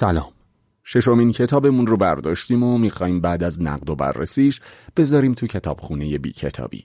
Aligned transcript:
سلام. 0.00 0.32
ششمین 0.84 1.32
کتابمون 1.32 1.86
رو 1.86 1.96
برداشتیم 1.96 2.62
و 2.62 2.78
می‌خوایم 2.78 3.20
بعد 3.20 3.42
از 3.42 3.62
نقد 3.62 3.90
و 3.90 3.96
بررسیش 3.96 4.60
بذاریم 4.96 5.34
تو 5.34 5.46
کتابخونه 5.46 6.18
بی 6.18 6.32
کتابی 6.32 6.84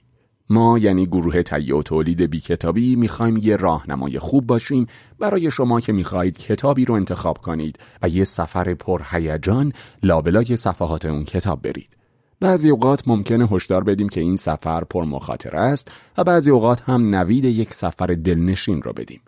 ما 0.50 0.78
یعنی 0.78 1.06
گروه 1.06 1.42
تهیه 1.42 1.74
و 1.74 1.82
تولید 1.82 2.22
بی 2.22 2.40
کتابی 2.40 2.96
می‌خوایم 2.96 3.36
یه 3.36 3.56
راهنمای 3.56 4.18
خوب 4.18 4.46
باشیم 4.46 4.86
برای 5.18 5.50
شما 5.50 5.80
که 5.80 5.92
می‌خواهید 5.92 6.38
کتابی 6.38 6.84
رو 6.84 6.94
انتخاب 6.94 7.38
کنید 7.38 7.78
و 8.02 8.08
یه 8.08 8.24
سفر 8.24 8.74
پرهیجان 8.74 9.72
لابلای 10.02 10.56
صفحات 10.56 11.04
اون 11.04 11.24
کتاب 11.24 11.62
برید. 11.62 11.96
بعضی 12.40 12.70
اوقات 12.70 13.08
ممکنه 13.08 13.46
هشدار 13.46 13.84
بدیم 13.84 14.08
که 14.08 14.20
این 14.20 14.36
سفر 14.36 14.84
پر 14.84 15.04
مخاطره 15.04 15.58
است 15.58 15.90
و 16.18 16.24
بعضی 16.24 16.50
اوقات 16.50 16.80
هم 16.80 17.14
نوید 17.14 17.44
یک 17.44 17.74
سفر 17.74 18.06
دلنشین 18.06 18.82
رو 18.82 18.92
بدیم. 18.92 19.20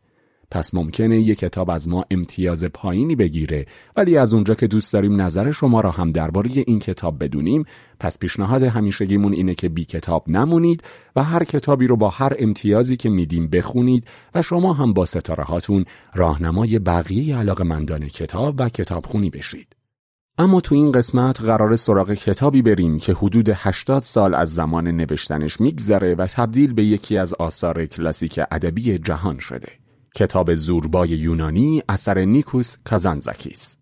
پس 0.51 0.75
ممکنه 0.75 1.21
یک 1.21 1.39
کتاب 1.39 1.71
از 1.71 1.89
ما 1.89 2.05
امتیاز 2.11 2.65
پایینی 2.65 3.17
بگیره 3.17 3.67
ولی 3.97 4.17
از 4.17 4.35
اونجا 4.35 4.55
که 4.55 4.67
دوست 4.67 4.93
داریم 4.93 5.21
نظر 5.21 5.51
شما 5.51 5.81
را 5.81 5.91
هم 5.91 6.09
درباره 6.09 6.51
این 6.67 6.79
کتاب 6.79 7.25
بدونیم 7.25 7.65
پس 8.01 8.19
پیشنهاد 8.19 8.63
همیشگیمون 8.63 9.33
اینه 9.33 9.55
که 9.55 9.69
بی 9.69 9.85
کتاب 9.85 10.29
نمونید 10.29 10.83
و 11.17 11.23
هر 11.23 11.45
کتابی 11.45 11.87
رو 11.87 11.97
با 11.97 12.09
هر 12.09 12.33
امتیازی 12.39 12.97
که 12.97 13.11
میدیم 13.11 13.49
بخونید 13.49 14.07
و 14.35 14.43
شما 14.43 14.73
هم 14.73 14.93
با 14.93 15.05
ستاره 15.05 15.45
هاتون 15.45 15.85
راهنمای 16.15 16.79
بقیه 16.79 17.39
علاقه 17.39 17.65
مندان 17.65 18.09
کتاب 18.09 18.55
و 18.59 18.69
کتابخونی 18.69 19.31
بشید. 19.31 19.77
اما 20.39 20.61
تو 20.61 20.75
این 20.75 20.93
قسمت 20.93 21.41
قرار 21.41 21.77
سراغ 21.77 22.13
کتابی 22.13 22.63
بریم 22.63 22.99
که 22.99 23.13
حدود 23.13 23.49
80 23.55 24.03
سال 24.03 24.35
از 24.35 24.55
زمان 24.55 24.89
نوشتنش 24.89 25.61
میگذره 25.61 26.15
و 26.15 26.27
تبدیل 26.27 26.73
به 26.73 26.85
یکی 26.85 27.19
از 27.19 27.35
آثار 27.35 27.87
کلاسیک 27.87 28.41
ادبی 28.51 28.99
جهان 28.99 29.39
شده. 29.39 29.86
کتاب 30.17 30.55
زوربای 30.55 31.09
یونانی 31.09 31.83
اثر 31.89 32.19
نیکوس 32.19 32.77
کازانزاکیس. 32.85 33.77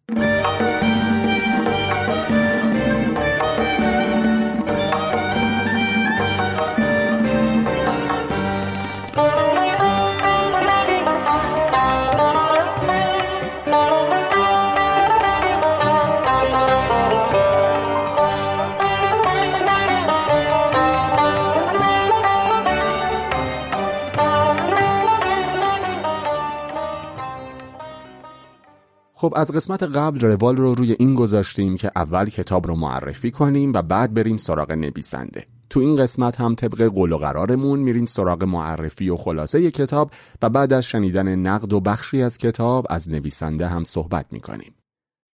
خب 29.24 29.32
از 29.36 29.52
قسمت 29.52 29.82
قبل 29.82 30.20
روال 30.20 30.56
رو 30.56 30.74
روی 30.74 30.96
این 30.98 31.14
گذاشتیم 31.14 31.76
که 31.76 31.90
اول 31.96 32.28
کتاب 32.28 32.66
رو 32.66 32.76
معرفی 32.76 33.30
کنیم 33.30 33.72
و 33.74 33.82
بعد 33.82 34.14
بریم 34.14 34.36
سراغ 34.36 34.72
نویسنده 34.72 35.46
تو 35.70 35.80
این 35.80 35.96
قسمت 35.96 36.40
هم 36.40 36.54
طبق 36.54 36.82
قول 36.82 37.12
و 37.12 37.16
قرارمون 37.16 37.78
میریم 37.78 38.06
سراغ 38.06 38.44
معرفی 38.44 39.08
و 39.08 39.16
خلاصه 39.16 39.70
کتاب 39.70 40.10
و 40.42 40.50
بعد 40.50 40.72
از 40.72 40.84
شنیدن 40.84 41.34
نقد 41.34 41.72
و 41.72 41.80
بخشی 41.80 42.22
از 42.22 42.38
کتاب 42.38 42.86
از 42.90 43.10
نویسنده 43.10 43.66
هم 43.66 43.84
صحبت 43.84 44.26
می‌کنیم. 44.30 44.74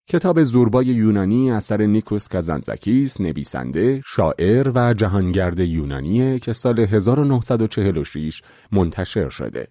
کتاب 0.09 0.44
زوربای 0.44 0.86
یونانی 0.86 1.52
اثر 1.52 1.81
نیکوس 1.81 2.28
کازانزاکیس 2.28 3.22
نویسنده، 3.22 4.02
شاعر 4.06 4.72
و 4.75 4.94
جهانگرد 4.94 5.59
یونانیه 5.59 6.39
که 6.39 6.53
سال 6.53 6.80
1946 6.80 8.41
منتشر 8.72 9.30
شده. 9.30 9.67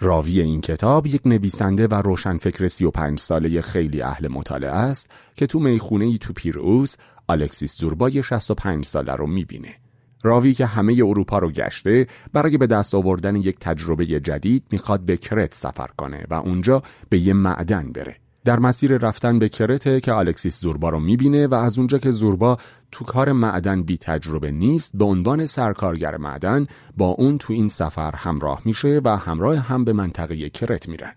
راوی 0.00 0.40
این 0.40 0.60
کتاب 0.60 1.06
یک 1.06 1.26
نویسنده 1.26 1.86
و 1.86 1.94
روشنفکر 1.94 2.68
35 2.68 3.18
ساله 3.20 3.60
خیلی 3.60 4.02
اهل 4.02 4.28
مطالعه 4.28 4.70
است 4.70 5.10
که 5.34 5.46
تو 5.46 5.60
می‌خونه 5.60 6.04
ای 6.04 6.18
تو 6.18 6.32
پیروز 6.32 6.96
الکسیس 7.28 7.78
زوربای 7.78 8.22
65 8.22 8.84
ساله 8.84 9.12
رو 9.12 9.26
می‌بینه. 9.26 9.74
راوی 10.22 10.54
که 10.54 10.66
همه 10.66 10.92
اروپا 10.92 11.38
رو 11.38 11.50
گشته 11.50 12.06
برای 12.32 12.58
به 12.58 12.66
دست 12.66 12.94
آوردن 12.94 13.36
یک 13.36 13.56
تجربه 13.60 14.06
جدید 14.06 14.64
می‌خواد 14.70 15.00
به 15.00 15.16
کرت 15.16 15.54
سفر 15.54 15.88
کنه 15.98 16.24
و 16.30 16.34
اونجا 16.34 16.82
به 17.08 17.18
یه 17.18 17.32
معدن 17.32 17.92
بره. 17.92 18.16
در 18.46 18.58
مسیر 18.58 18.98
رفتن 18.98 19.38
به 19.38 19.48
کرته 19.48 20.00
که 20.00 20.14
الکسیس 20.14 20.60
زوربا 20.60 20.88
رو 20.88 21.00
می‌بینه 21.00 21.46
و 21.46 21.54
از 21.54 21.78
اونجا 21.78 21.98
که 21.98 22.10
زوربا 22.10 22.58
تو 22.92 23.04
کار 23.04 23.32
معدن 23.32 23.82
بی 23.82 23.98
تجربه 23.98 24.50
نیست 24.50 24.90
به 24.94 25.04
عنوان 25.04 25.46
سرکارگر 25.46 26.16
معدن 26.16 26.66
با 26.96 27.06
اون 27.06 27.38
تو 27.38 27.52
این 27.52 27.68
سفر 27.68 28.14
همراه 28.16 28.62
میشه 28.64 29.00
و 29.04 29.08
همراه 29.08 29.56
هم 29.56 29.84
به 29.84 29.92
منطقه 29.92 30.50
کرت 30.50 30.88
میرن. 30.88 31.12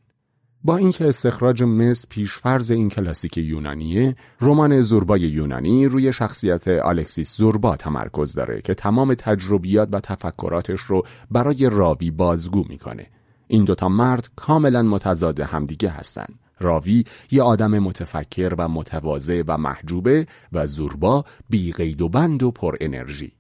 با 0.64 0.78
اینکه 0.78 1.08
استخراج 1.08 1.64
مس 1.64 2.08
پیشفرز 2.10 2.72
این 2.72 2.90
کلاسیک 2.90 3.38
یونانیه 3.38 4.16
رمان 4.42 4.82
زوربای 4.82 5.22
یونانی 5.22 5.86
روی 5.86 6.14
شخصیت 6.14 6.68
الکسیس 6.68 7.38
زوربا 7.38 7.76
تمرکز 7.76 8.34
داره 8.34 8.62
که 8.62 8.74
تمام 8.74 9.14
تجربیات 9.14 9.90
و 9.92 10.00
تفکراتش 10.00 10.82
رو 10.82 11.04
برای 11.32 11.70
راوی 11.70 12.12
بازگو 12.12 12.64
می‌کنه 12.70 13.08
این 13.48 13.64
دوتا 13.64 13.90
مرد 13.90 14.30
کاملا 14.36 14.84
متضاد 14.84 15.40
همدیگه 15.40 15.90
هستند 15.90 16.40
راوی 16.60 17.04
یه 17.32 17.44
آدم 17.44 17.80
متفکر 17.80 18.56
و 18.58 18.68
متواضع 18.68 19.44
و 19.48 19.58
محجوبه 19.58 20.28
و 20.54 20.66
زوربا 20.66 21.26
بی 21.50 21.72
قید 21.72 22.02
و 22.02 22.10
بند 22.10 22.44
و 22.44 22.52
پر 22.52 22.76
انرژی. 22.82 23.32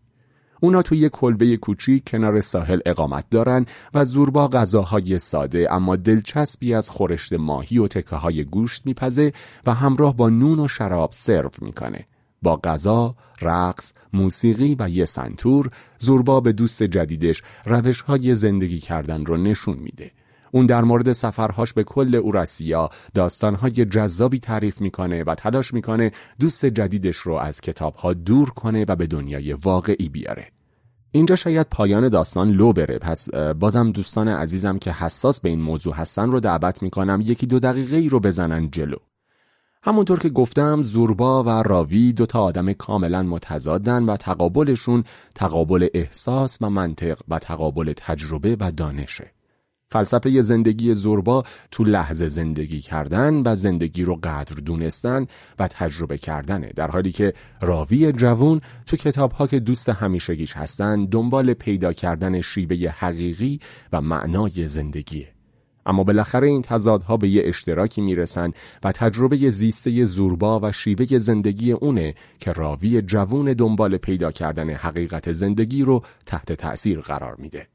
اونا 0.62 0.82
توی 0.82 1.10
کلبه 1.10 1.58
کوچیک 1.58 2.10
کنار 2.10 2.42
ساحل 2.42 2.80
اقامت 2.86 3.26
دارن 3.30 3.66
و 3.94 4.06
زوربا 4.06 4.48
غذاهای 4.48 5.20
ساده 5.20 5.74
اما 5.74 5.96
دلچسبی 5.96 6.74
از 6.74 6.90
خورشت 6.90 7.34
ماهی 7.34 7.78
و 7.78 7.88
تکه 7.88 8.16
های 8.16 8.44
گوشت 8.44 8.86
میپزه 8.86 9.34
و 9.66 9.74
همراه 9.74 10.16
با 10.16 10.30
نون 10.30 10.60
و 10.60 10.68
شراب 10.68 11.10
سرو 11.14 11.50
می‌کنه. 11.62 12.06
با 12.42 12.58
غذا، 12.58 13.16
رقص، 13.42 13.94
موسیقی 14.14 14.76
و 14.80 14.90
یه 14.90 15.06
سنتور 15.06 15.70
زوربا 15.98 16.40
به 16.42 16.54
دوست 16.54 16.84
جدیدش 16.84 17.44
روش 17.66 18.02
های 18.02 18.36
زندگی 18.36 18.80
کردن 18.80 19.26
رو 19.26 19.38
نشون 19.38 19.78
میده. 19.78 20.12
اون 20.52 20.66
در 20.66 20.82
مورد 20.82 21.12
سفرهاش 21.12 21.74
به 21.74 21.84
کل 21.84 22.16
اوراسیا 22.16 22.90
داستانهای 23.14 23.72
جذابی 23.72 24.40
تعریف 24.40 24.82
می‌کنه 24.82 25.24
و 25.24 25.36
تلاش 25.36 25.74
می‌کنه 25.74 26.12
دوست 26.40 26.66
جدیدش 26.66 27.18
رو 27.18 27.34
از 27.34 27.62
کتابها 27.62 28.14
دور 28.14 28.50
کنه 28.50 28.86
و 28.88 28.96
به 28.96 29.08
دنیای 29.08 29.54
واقعی 29.54 30.10
بیاره. 30.10 30.48
اینجا 31.12 31.36
شاید 31.36 31.68
پایان 31.72 32.10
داستان 32.10 32.52
لو 32.52 32.74
بره 32.74 32.98
پس 32.98 33.30
بازم 33.36 33.92
دوستان 33.92 34.28
عزیزم 34.28 34.78
که 34.78 34.92
حساس 34.92 35.42
به 35.42 35.50
این 35.50 35.62
موضوع 35.62 35.96
هستن 35.96 36.32
رو 36.32 36.40
دعوت 36.40 36.84
می‌کنم 36.84 37.22
یکی 37.26 37.46
دو 37.46 37.60
دقیقه 37.60 37.98
ای 37.98 38.10
رو 38.10 38.20
بزنن 38.20 38.70
جلو. 38.72 38.98
همونطور 39.84 40.20
که 40.20 40.30
گفتم 40.30 40.84
زوربا 40.84 41.44
و 41.44 41.50
راوی 41.50 42.14
دو 42.14 42.26
تا 42.26 42.42
آدم 42.42 42.74
کاملا 42.74 43.24
متضادن 43.24 44.04
و 44.04 44.18
تقابلشون 44.18 45.04
تقابل 45.36 45.88
احساس 45.94 46.58
و 46.62 46.70
منطق 46.70 47.20
و 47.28 47.40
تقابل 47.40 47.94
تجربه 47.98 48.58
و 48.60 48.72
دانشه. 48.72 49.32
فلسفه 49.92 50.42
زندگی 50.42 50.94
زوربا 50.94 51.44
تو 51.72 51.84
لحظه 51.84 52.28
زندگی 52.28 52.82
کردن 52.82 53.42
و 53.46 53.56
زندگی 53.56 54.04
رو 54.04 54.16
قدر 54.16 54.56
دونستن 54.66 55.28
و 55.60 55.68
تجربه 55.68 56.18
کردنه 56.18 56.72
در 56.76 56.92
حالی 56.92 57.12
که 57.12 57.34
راوی 57.62 58.12
جوون 58.12 58.62
تو 58.86 58.98
کتاب 58.98 59.32
ها 59.32 59.48
که 59.48 59.60
دوست 59.60 59.90
همیشگیش 59.90 60.58
هستن 60.58 61.06
دنبال 61.06 61.54
پیدا 61.54 61.94
کردن 61.94 62.42
شیوه 62.42 62.90
حقیقی 62.90 63.60
و 63.94 64.02
معنای 64.02 64.68
زندگیه 64.68 65.28
اما 65.86 66.04
بالاخره 66.04 66.48
این 66.48 66.62
تضادها 66.62 67.18
به 67.18 67.30
یه 67.30 67.42
اشتراکی 67.46 68.02
می‌رسن 68.02 68.52
و 68.84 68.92
تجربه 68.92 69.50
زیسته 69.50 70.06
زوربا 70.06 70.60
و 70.60 70.72
شیوه 70.72 71.18
زندگی 71.18 71.72
اونه 71.72 72.14
که 72.40 72.52
راوی 72.52 73.02
جوون 73.02 73.54
دنبال 73.54 73.98
پیدا 73.98 74.32
کردن 74.32 74.70
حقیقت 74.70 75.32
زندگی 75.32 75.84
رو 75.84 76.04
تحت 76.26 76.54
تأثیر 76.54 77.00
قرار 77.00 77.36
میده. 77.36 77.68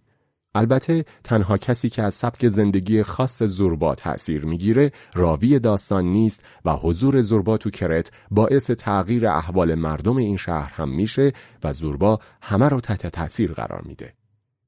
البته 0.54 1.04
تنها 1.24 1.58
کسی 1.58 1.88
که 1.88 2.02
از 2.02 2.14
سبک 2.14 2.48
زندگی 2.48 3.02
خاص 3.02 3.42
زوربا 3.42 3.94
تأثیر 3.94 4.44
می‌گیره 4.44 4.92
راوی 5.14 5.58
داستان 5.58 6.04
نیست 6.04 6.44
و 6.64 6.72
حضور 6.72 7.20
زوربا 7.20 7.56
تو 7.56 7.70
کرت 7.70 8.10
باعث 8.30 8.70
تغییر 8.70 9.28
احوال 9.28 9.74
مردم 9.74 10.16
این 10.16 10.36
شهر 10.36 10.72
هم 10.74 10.88
میشه 10.88 11.32
و 11.64 11.72
زوربا 11.72 12.18
همه 12.42 12.68
رو 12.68 12.80
تحت 12.80 13.06
تأثیر 13.06 13.52
قرار 13.52 13.82
میده. 13.82 14.23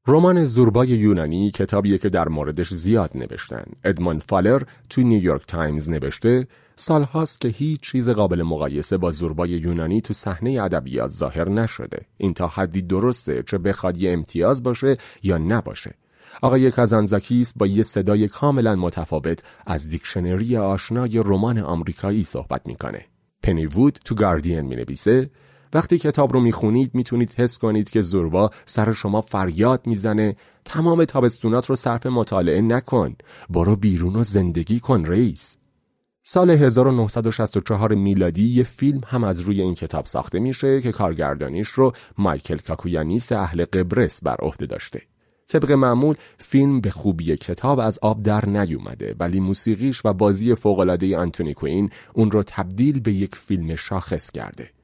رمان 0.09 0.45
زوربای 0.45 0.89
یونانی 0.89 1.51
کتابیه 1.51 1.99
که 1.99 2.09
در 2.09 2.29
موردش 2.29 2.75
زیاد 2.75 3.11
نوشتن. 3.15 3.65
ادمون 3.85 4.19
فالر 4.19 4.63
تو 4.91 5.03
نیویورک 5.03 5.47
تایمز 5.47 5.91
نوشته 5.91 6.47
سال 6.77 7.03
هاست 7.03 7.41
که 7.41 7.49
هیچ 7.49 7.81
چیز 7.81 8.09
قابل 8.09 8.43
مقایسه 8.43 8.97
با 8.97 9.11
زوربای 9.11 9.51
یونانی 9.51 10.01
تو 10.01 10.15
صحنه 10.15 10.63
ادبیات 10.63 11.11
ظاهر 11.11 11.49
نشده. 11.49 12.01
این 12.19 12.35
تا 12.35 12.47
حدی 12.47 12.83
درسته 12.83 13.43
چه 13.47 13.59
بخواد 13.59 13.99
یه 13.99 14.13
امتیاز 14.13 14.63
باشه 14.63 14.97
یا 15.23 15.39
نباشه. 15.39 15.95
آقای 16.43 16.71
کازانزاکیس 16.71 17.53
با 17.57 17.67
یه 17.67 17.83
صدای 17.83 18.29
کاملا 18.29 18.77
متفاوت 18.77 19.43
از 19.67 19.89
دیکشنری 19.89 20.57
آشنای 20.57 21.19
رمان 21.19 21.59
آمریکایی 21.59 22.25
صحبت 22.25 22.67
می‌کنه. 22.67 23.05
پنی 23.43 23.67
وود 23.67 23.99
تو 24.05 24.15
گاردین 24.15 24.61
می 24.61 24.77
نویسه 24.77 25.31
وقتی 25.75 25.99
کتاب 25.99 26.33
رو 26.33 26.41
می‌خونید 26.41 26.95
می‌تونید 26.95 27.35
حس 27.39 27.59
کنید 27.59 27.91
که 27.91 28.01
زوربا 28.01 28.51
سر 28.67 28.93
شما 28.93 29.21
فریاد 29.21 29.87
می‌زنه 29.87 30.37
تمام 30.65 31.05
تابستونات 31.05 31.67
رو 31.67 31.77
صرف 31.77 32.07
مطالعه 32.07 32.61
نکن 32.61 33.17
برو 33.51 33.77
بیرون 33.77 34.17
و 34.17 34.23
زندگی 34.23 34.81
کن 34.81 35.05
رئیس 35.05 35.57
سال 36.29 36.51
1964 36.51 37.95
میلادی 37.95 38.49
یه 38.49 38.65
فیلم 38.65 39.01
هم 39.07 39.25
از 39.25 39.41
روی 39.41 39.61
این 39.61 39.75
کتاب 39.75 40.07
ساخته 40.07 40.39
میشه 40.39 40.81
که 40.81 40.93
کارگردانیش 40.93 41.69
رو 41.69 41.93
مایکل 42.19 42.57
کاکویانیس 42.57 43.33
اهل 43.33 43.65
قبرس 43.65 44.23
بر 44.23 44.37
عهده 44.37 44.67
داشته. 44.67 45.03
طبق 45.49 45.73
معمول 45.73 46.15
فیلم 46.39 46.81
به 46.81 46.91
خوبی 46.91 47.37
کتاب 47.37 47.79
از 47.79 47.99
آب 48.03 48.23
در 48.23 48.47
نیومده 48.47 49.15
ولی 49.19 49.41
موسیقیش 49.41 50.01
و 50.05 50.13
بازی 50.13 50.55
فوقالعاده 50.55 51.19
آنتونی 51.19 51.55
کوین 51.55 51.91
اون 52.15 52.31
رو 52.31 52.43
تبدیل 52.43 53.01
به 53.01 53.13
یک 53.13 53.35
فیلم 53.35 53.75
شاخص 53.75 54.31
کرده. 54.31 54.76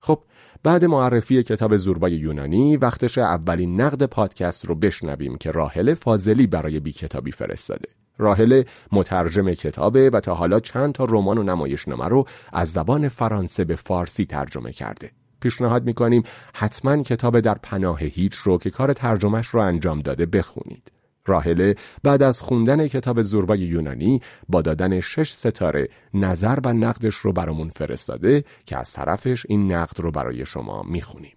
خب 0.00 0.22
بعد 0.62 0.84
معرفی 0.84 1.42
کتاب 1.42 1.76
زوربای 1.76 2.12
یونانی 2.12 2.76
وقتش 2.76 3.18
اولین 3.18 3.80
نقد 3.80 4.02
پادکست 4.02 4.66
رو 4.66 4.74
بشنویم 4.74 5.36
که 5.36 5.50
راهل 5.50 5.94
فاضلی 5.94 6.46
برای 6.46 6.80
بی 6.80 6.92
کتابی 6.92 7.32
فرستاده. 7.32 7.88
راهل 8.18 8.62
مترجم 8.92 9.54
کتابه 9.54 10.10
و 10.10 10.20
تا 10.20 10.34
حالا 10.34 10.60
چند 10.60 10.94
تا 10.94 11.04
رمان 11.04 11.38
و 11.38 11.42
نمایشنامه 11.42 12.04
رو 12.04 12.24
از 12.52 12.70
زبان 12.70 13.08
فرانسه 13.08 13.64
به 13.64 13.74
فارسی 13.74 14.24
ترجمه 14.24 14.72
کرده. 14.72 15.10
پیشنهاد 15.40 15.84
می‌کنیم 15.84 16.22
حتما 16.54 17.02
کتاب 17.02 17.40
در 17.40 17.58
پناه 17.62 18.00
هیچ 18.00 18.34
رو 18.34 18.58
که 18.58 18.70
کار 18.70 18.92
ترجمهش 18.92 19.46
رو 19.46 19.60
انجام 19.60 20.00
داده 20.00 20.26
بخونید. 20.26 20.97
راهله 21.28 21.74
بعد 22.02 22.22
از 22.22 22.40
خوندن 22.40 22.88
کتاب 22.88 23.20
زوربای 23.20 23.58
یونانی 23.58 24.20
با 24.48 24.62
دادن 24.62 25.00
شش 25.00 25.32
ستاره 25.32 25.88
نظر 26.14 26.58
و 26.64 26.72
نقدش 26.72 27.14
رو 27.14 27.32
برامون 27.32 27.68
فرستاده 27.68 28.44
که 28.66 28.76
از 28.76 28.92
طرفش 28.92 29.46
این 29.48 29.72
نقد 29.72 30.00
رو 30.00 30.10
برای 30.10 30.46
شما 30.46 30.82
می‌خونیم. 30.82 31.36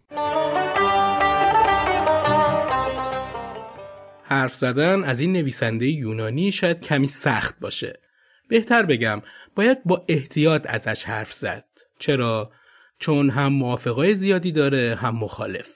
حرف 4.23 4.55
زدن 4.55 5.03
از 5.03 5.19
این 5.19 5.33
نویسنده 5.33 5.87
یونانی 5.87 6.51
شاید 6.51 6.79
کمی 6.81 7.07
سخت 7.07 7.59
باشه. 7.59 7.99
بهتر 8.47 8.85
بگم 8.85 9.21
باید 9.55 9.83
با 9.85 10.05
احتیاط 10.07 10.65
ازش 10.69 11.03
حرف 11.03 11.33
زد. 11.33 11.65
چرا؟ 11.99 12.51
چون 12.99 13.29
هم 13.29 13.53
موافقای 13.53 14.15
زیادی 14.15 14.51
داره 14.51 14.97
هم 15.01 15.15
مخالف. 15.15 15.69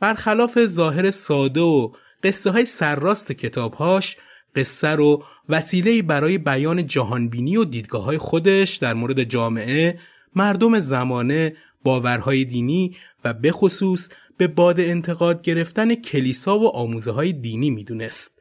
برخلاف 0.00 0.66
ظاهر 0.66 1.10
ساده 1.10 1.60
و 1.60 1.92
قصه 2.22 2.50
های 2.50 2.64
سرراست 2.64 3.32
کتابهاش 3.32 4.16
قصه 4.56 4.88
رو 4.88 5.24
وسیله 5.48 6.02
برای 6.02 6.38
بیان 6.38 6.86
جهانبینی 6.86 7.56
و 7.56 7.64
دیدگاه 7.64 8.04
های 8.04 8.18
خودش 8.18 8.76
در 8.76 8.94
مورد 8.94 9.24
جامعه، 9.24 9.98
مردم 10.34 10.78
زمانه، 10.78 11.56
باورهای 11.82 12.44
دینی 12.44 12.96
و 13.24 13.32
به 13.32 13.52
خصوص 13.52 14.08
به 14.36 14.46
باد 14.46 14.80
انتقاد 14.80 15.42
گرفتن 15.42 15.94
کلیسا 15.94 16.58
و 16.58 16.68
آموزه 16.68 17.10
های 17.10 17.32
دینی 17.32 17.70
می‌دونست. 17.70 18.38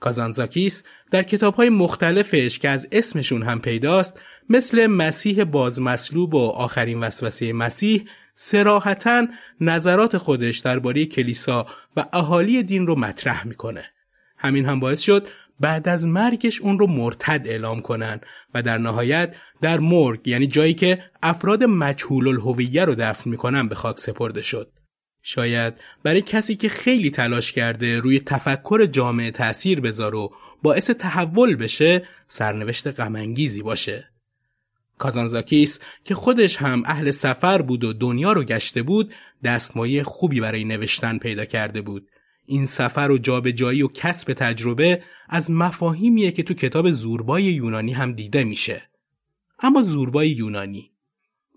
کازانزاکیس 0.00 0.84
در 1.10 1.22
کتاب 1.22 1.54
های 1.54 1.68
مختلفش 1.68 2.58
که 2.58 2.68
از 2.68 2.88
اسمشون 2.92 3.42
هم 3.42 3.60
پیداست 3.60 4.20
مثل 4.48 4.86
مسیح 4.86 5.44
بازمسلوب 5.44 6.34
و 6.34 6.38
آخرین 6.38 7.00
وسوسه 7.00 7.52
مسیح 7.52 8.04
سراحتا 8.40 9.26
نظرات 9.60 10.16
خودش 10.16 10.58
درباره 10.58 11.06
کلیسا 11.06 11.66
و 11.96 12.04
اهالی 12.12 12.62
دین 12.62 12.86
رو 12.86 12.98
مطرح 12.98 13.46
می‌کنه. 13.46 13.84
همین 14.36 14.66
هم 14.66 14.80
باعث 14.80 15.00
شد 15.00 15.28
بعد 15.60 15.88
از 15.88 16.06
مرگش 16.06 16.60
اون 16.60 16.78
رو 16.78 16.86
مرتد 16.86 17.42
اعلام 17.44 17.80
کنن 17.80 18.20
و 18.54 18.62
در 18.62 18.78
نهایت 18.78 19.34
در 19.60 19.78
مرگ 19.78 20.28
یعنی 20.28 20.46
جایی 20.46 20.74
که 20.74 21.04
افراد 21.22 21.64
مجهول 21.64 22.28
الهویه 22.28 22.84
رو 22.84 22.94
دفن 22.94 23.30
می‌کنن 23.30 23.68
به 23.68 23.74
خاک 23.74 23.98
سپرده 23.98 24.42
شد. 24.42 24.72
شاید 25.22 25.74
برای 26.02 26.22
کسی 26.22 26.56
که 26.56 26.68
خیلی 26.68 27.10
تلاش 27.10 27.52
کرده 27.52 28.00
روی 28.00 28.20
تفکر 28.20 28.86
جامعه 28.86 29.30
تأثیر 29.30 29.80
بذار 29.80 30.14
و 30.14 30.32
باعث 30.62 30.90
تحول 30.90 31.56
بشه 31.56 32.02
سرنوشت 32.26 33.00
غمانگیزی 33.00 33.62
باشه. 33.62 34.10
کازانزاکیس 34.98 35.80
که 36.04 36.14
خودش 36.14 36.56
هم 36.56 36.82
اهل 36.86 37.10
سفر 37.10 37.62
بود 37.62 37.84
و 37.84 37.92
دنیا 37.92 38.32
رو 38.32 38.44
گشته 38.44 38.82
بود 38.82 39.14
دستمایه 39.44 40.02
خوبی 40.02 40.40
برای 40.40 40.64
نوشتن 40.64 41.18
پیدا 41.18 41.44
کرده 41.44 41.82
بود. 41.82 42.08
این 42.46 42.66
سفر 42.66 43.10
و 43.10 43.18
جابجایی 43.18 43.82
و 43.82 43.88
کسب 43.88 44.32
تجربه 44.32 45.02
از 45.28 45.50
مفاهیمیه 45.50 46.32
که 46.32 46.42
تو 46.42 46.54
کتاب 46.54 46.90
زوربای 46.90 47.44
یونانی 47.44 47.92
هم 47.92 48.12
دیده 48.12 48.44
میشه. 48.44 48.82
اما 49.60 49.82
زوربای 49.82 50.30
یونانی. 50.30 50.90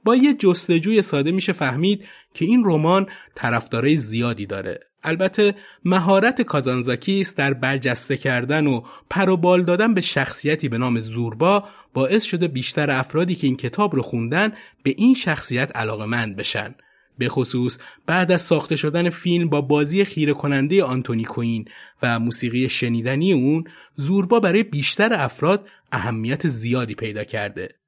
با 0.04 0.16
یه 0.16 0.34
جستجوی 0.34 1.02
ساده 1.02 1.32
میشه 1.32 1.54
فهمید 1.54 2.06
که 2.34 2.46
این 2.46 2.64
رمان 2.66 3.08
طرفدارای 3.36 3.98
زیادی 3.98 4.46
داره. 4.46 4.91
البته 5.04 5.56
مهارت 5.86 6.42
کازانزاکیس 6.42 7.36
در 7.36 7.54
برجسته 7.54 8.18
کردن 8.18 8.68
و 8.68 8.82
پروبال 9.10 9.64
دادن 9.64 9.94
به 9.94 10.02
شخصیتی 10.02 10.70
به 10.70 10.78
نام 10.78 11.00
زوربا 11.00 11.64
باعث 11.94 12.24
شده 12.24 12.48
بیشتر 12.48 12.92
افرادی 12.92 13.36
که 13.36 13.48
این 13.48 13.58
کتاب 13.58 13.96
رو 13.96 14.02
خوندن 14.02 14.54
به 14.84 14.94
این 14.98 15.14
شخصیت 15.14 15.78
علاقمند 15.78 16.36
بشن. 16.36 16.76
به 17.18 17.30
خصوص 17.30 17.78
بعد 18.06 18.32
از 18.32 18.42
ساخته 18.42 18.76
شدن 18.76 19.10
فیلم 19.10 19.50
با 19.50 19.62
بازی 19.62 20.06
خیره 20.06 20.34
کننده 20.34 20.84
آنتونی 20.84 21.24
کوین 21.24 21.66
و 22.04 22.20
موسیقی 22.20 22.70
شنیدنی 22.70 23.34
اون 23.34 23.64
زوربا 23.96 24.40
برای 24.40 24.64
بیشتر 24.64 25.14
افراد 25.14 25.68
اهمیت 25.92 26.48
زیادی 26.48 26.96
پیدا 26.96 27.24
کرده. 27.24 27.81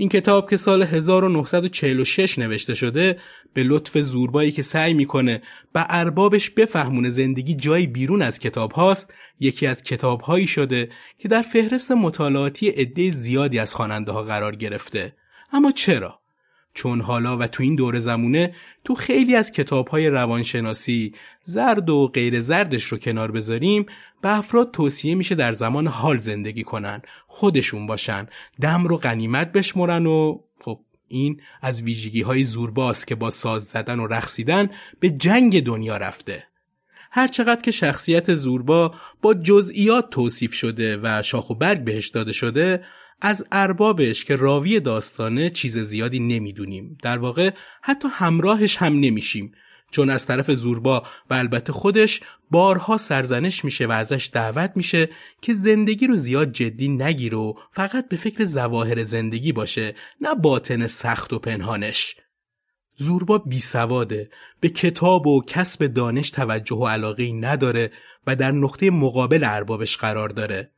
این 0.00 0.08
کتاب 0.08 0.50
که 0.50 0.56
سال 0.56 0.82
1946 0.82 2.38
نوشته 2.38 2.74
شده 2.74 3.18
به 3.54 3.62
لطف 3.62 3.98
زوربایی 3.98 4.52
که 4.52 4.62
سعی 4.62 4.94
می‌کنه 4.94 5.42
به 5.72 5.86
اربابش 5.88 6.50
بفهمونه 6.50 7.10
زندگی 7.10 7.54
جایی 7.54 7.86
بیرون 7.86 8.22
از 8.22 8.38
کتاب 8.38 8.72
هاست 8.72 9.14
یکی 9.40 9.66
از 9.66 9.82
کتاب 9.82 10.20
هایی 10.20 10.46
شده 10.46 10.88
که 11.18 11.28
در 11.28 11.42
فهرست 11.42 11.92
مطالعاتی 11.92 12.68
عده 12.68 13.10
زیادی 13.10 13.58
از 13.58 13.74
خواننده 13.74 14.12
ها 14.12 14.22
قرار 14.22 14.56
گرفته. 14.56 15.14
اما 15.52 15.70
چرا؟ 15.70 16.20
چون 16.74 17.00
حالا 17.00 17.36
و 17.36 17.46
تو 17.46 17.62
این 17.62 17.74
دور 17.74 17.98
زمونه 17.98 18.54
تو 18.84 18.94
خیلی 18.94 19.36
از 19.36 19.52
کتاب 19.52 19.88
های 19.88 20.08
روانشناسی 20.08 21.14
زرد 21.42 21.90
و 21.90 22.08
غیر 22.08 22.40
زردش 22.40 22.84
رو 22.84 22.98
کنار 22.98 23.30
بذاریم 23.30 23.86
به 24.22 24.36
افراد 24.38 24.70
توصیه 24.70 25.14
میشه 25.14 25.34
در 25.34 25.52
زمان 25.52 25.86
حال 25.86 26.18
زندگی 26.18 26.62
کنن 26.62 27.02
خودشون 27.26 27.86
باشن 27.86 28.26
دم 28.60 28.84
رو 28.84 28.96
غنیمت 28.96 29.52
بشمرن 29.52 30.06
و 30.06 30.40
خب 30.60 30.80
این 31.08 31.40
از 31.62 31.82
ویژگی 31.82 32.22
های 32.22 32.44
زورباست 32.44 33.06
که 33.06 33.14
با 33.14 33.30
ساز 33.30 33.64
زدن 33.64 34.00
و 34.00 34.06
رقصیدن 34.06 34.70
به 35.00 35.10
جنگ 35.10 35.64
دنیا 35.64 35.96
رفته. 35.96 36.44
هرچقدر 37.10 37.62
که 37.62 37.70
شخصیت 37.70 38.34
زوربا 38.34 38.94
با 39.22 39.34
جزئیات 39.34 40.10
توصیف 40.10 40.54
شده 40.54 41.00
و 41.02 41.22
شاخ 41.22 41.50
و 41.50 41.54
برگ 41.54 41.84
بهش 41.84 42.08
داده 42.08 42.32
شده 42.32 42.84
از 43.20 43.46
اربابش 43.52 44.24
که 44.24 44.36
راوی 44.36 44.80
داستانه 44.80 45.50
چیز 45.50 45.78
زیادی 45.78 46.20
نمی‌دونیم. 46.20 46.98
در 47.02 47.18
واقع 47.18 47.50
حتی 47.82 48.08
همراهش 48.12 48.76
هم 48.76 49.00
نمیشیم. 49.00 49.52
چون 49.90 50.10
از 50.10 50.26
طرف 50.26 50.50
زوربا 50.50 51.02
و 51.30 51.34
البته 51.34 51.72
خودش 51.72 52.20
بارها 52.50 52.96
سرزنش 52.96 53.64
میشه 53.64 53.86
و 53.86 53.92
ازش 53.92 54.30
دعوت 54.32 54.72
میشه 54.74 55.08
که 55.42 55.54
زندگی 55.54 56.06
رو 56.06 56.16
زیاد 56.16 56.52
جدی 56.52 56.88
نگیر 56.88 57.34
و 57.34 57.58
فقط 57.72 58.08
به 58.08 58.16
فکر 58.16 58.44
زواهر 58.44 59.04
زندگی 59.04 59.52
باشه 59.52 59.94
نه 60.20 60.34
باطن 60.34 60.86
سخت 60.86 61.32
و 61.32 61.38
پنهانش. 61.38 62.16
زوربا 62.96 63.38
بی 63.38 63.60
سواده 63.60 64.30
به 64.60 64.68
کتاب 64.68 65.26
و 65.26 65.42
کسب 65.46 65.86
دانش 65.86 66.30
توجه 66.30 66.76
و 66.76 66.86
علاقه 66.86 67.32
نداره 67.32 67.92
و 68.26 68.36
در 68.36 68.50
نقطه 68.50 68.90
مقابل 68.90 69.44
اربابش 69.44 69.96
قرار 69.96 70.28
داره. 70.28 70.70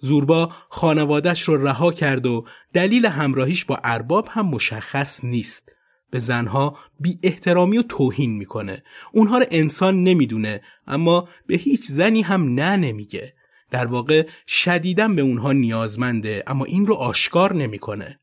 زوربا 0.00 0.52
خانوادش 0.68 1.42
رو 1.42 1.66
رها 1.66 1.92
کرد 1.92 2.26
و 2.26 2.46
دلیل 2.72 3.06
همراهیش 3.06 3.64
با 3.64 3.80
ارباب 3.84 4.28
هم 4.30 4.46
مشخص 4.46 5.24
نیست. 5.24 5.72
به 6.10 6.18
زنها 6.18 6.78
بی 7.00 7.18
احترامی 7.22 7.78
و 7.78 7.82
توهین 7.82 8.30
می‌کنه. 8.30 8.82
اونها 9.12 9.38
رو 9.38 9.46
انسان 9.50 10.04
نمی‌دونه 10.04 10.62
اما 10.86 11.28
به 11.46 11.56
هیچ 11.56 11.84
زنی 11.84 12.22
هم 12.22 12.54
نه 12.54 12.76
نمیگه. 12.76 13.34
در 13.70 13.86
واقع 13.86 14.26
شدیدن 14.46 15.16
به 15.16 15.22
اونها 15.22 15.52
نیازمنده 15.52 16.42
اما 16.46 16.64
این 16.64 16.86
رو 16.86 16.94
آشکار 16.94 17.54
نمی‌کنه. 17.54 18.20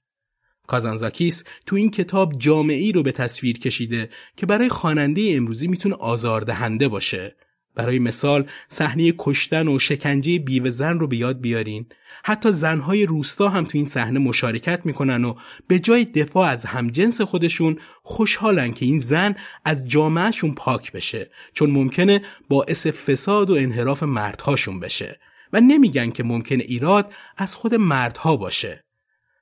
کازانزاکیس 0.68 1.44
تو 1.66 1.76
این 1.76 1.92
کتاب 1.92 2.34
جامعی 2.38 2.92
رو 2.92 3.04
به 3.04 3.12
تصویر 3.12 3.60
کشیده 3.60 4.10
که 4.38 4.46
برای 4.46 4.70
خواننده 4.70 5.32
امروزی 5.34 5.68
می‌تونه 5.68 5.96
آزاردهنده 5.96 6.88
باشه. 6.88 7.36
برای 7.76 8.00
مثال 8.00 8.50
صحنه 8.68 9.14
کشتن 9.18 9.68
و 9.68 9.80
شکنجه 9.80 10.40
بیوه 10.40 10.70
زن 10.70 11.00
رو 11.00 11.08
به 11.08 11.18
یاد 11.18 11.42
بیارین. 11.42 11.86
حتی 12.24 12.52
زنهای 12.52 13.06
روستا 13.06 13.50
هم 13.50 13.64
تو 13.64 13.78
این 13.78 13.88
صحنه 13.88 14.20
مشارکت 14.20 14.86
می‌کنن 14.86 15.24
و 15.24 15.36
به 15.68 15.80
جای 15.80 16.06
دفاع 16.06 16.50
از 16.50 16.66
همجنس 16.66 17.22
خودشون 17.22 17.78
خوشحالن 18.04 18.72
که 18.72 18.86
این 18.86 19.00
زن 19.00 19.36
از 19.66 19.88
جامعهشون 19.88 20.54
پاک 20.54 20.92
بشه 20.92 21.30
چون 21.54 21.72
ممکنه 21.72 22.22
باعث 22.50 22.88
فساد 22.88 23.50
و 23.50 23.54
انحراف 23.54 24.04
مردهاشون 24.04 24.80
بشه. 24.80 25.20
و 25.54 25.62
نمیگن 25.62 26.10
که 26.10 26.24
ممکنه 26.24 26.64
ایراد 26.64 27.14
از 27.38 27.56
خود 27.56 27.76
مردها 27.76 28.38
باشه. 28.38 28.84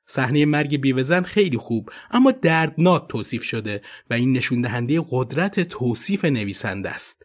صحنه 0.05 0.45
مرگ 0.45 0.81
بیوه 0.81 1.21
خیلی 1.21 1.57
خوب 1.57 1.89
اما 2.11 2.31
دردناک 2.31 3.07
توصیف 3.09 3.43
شده 3.43 3.81
و 4.09 4.13
این 4.13 4.33
نشون 4.33 4.61
دهنده 4.61 5.05
قدرت 5.09 5.59
توصیف 5.59 6.25
نویسنده 6.25 6.89
است. 6.89 7.23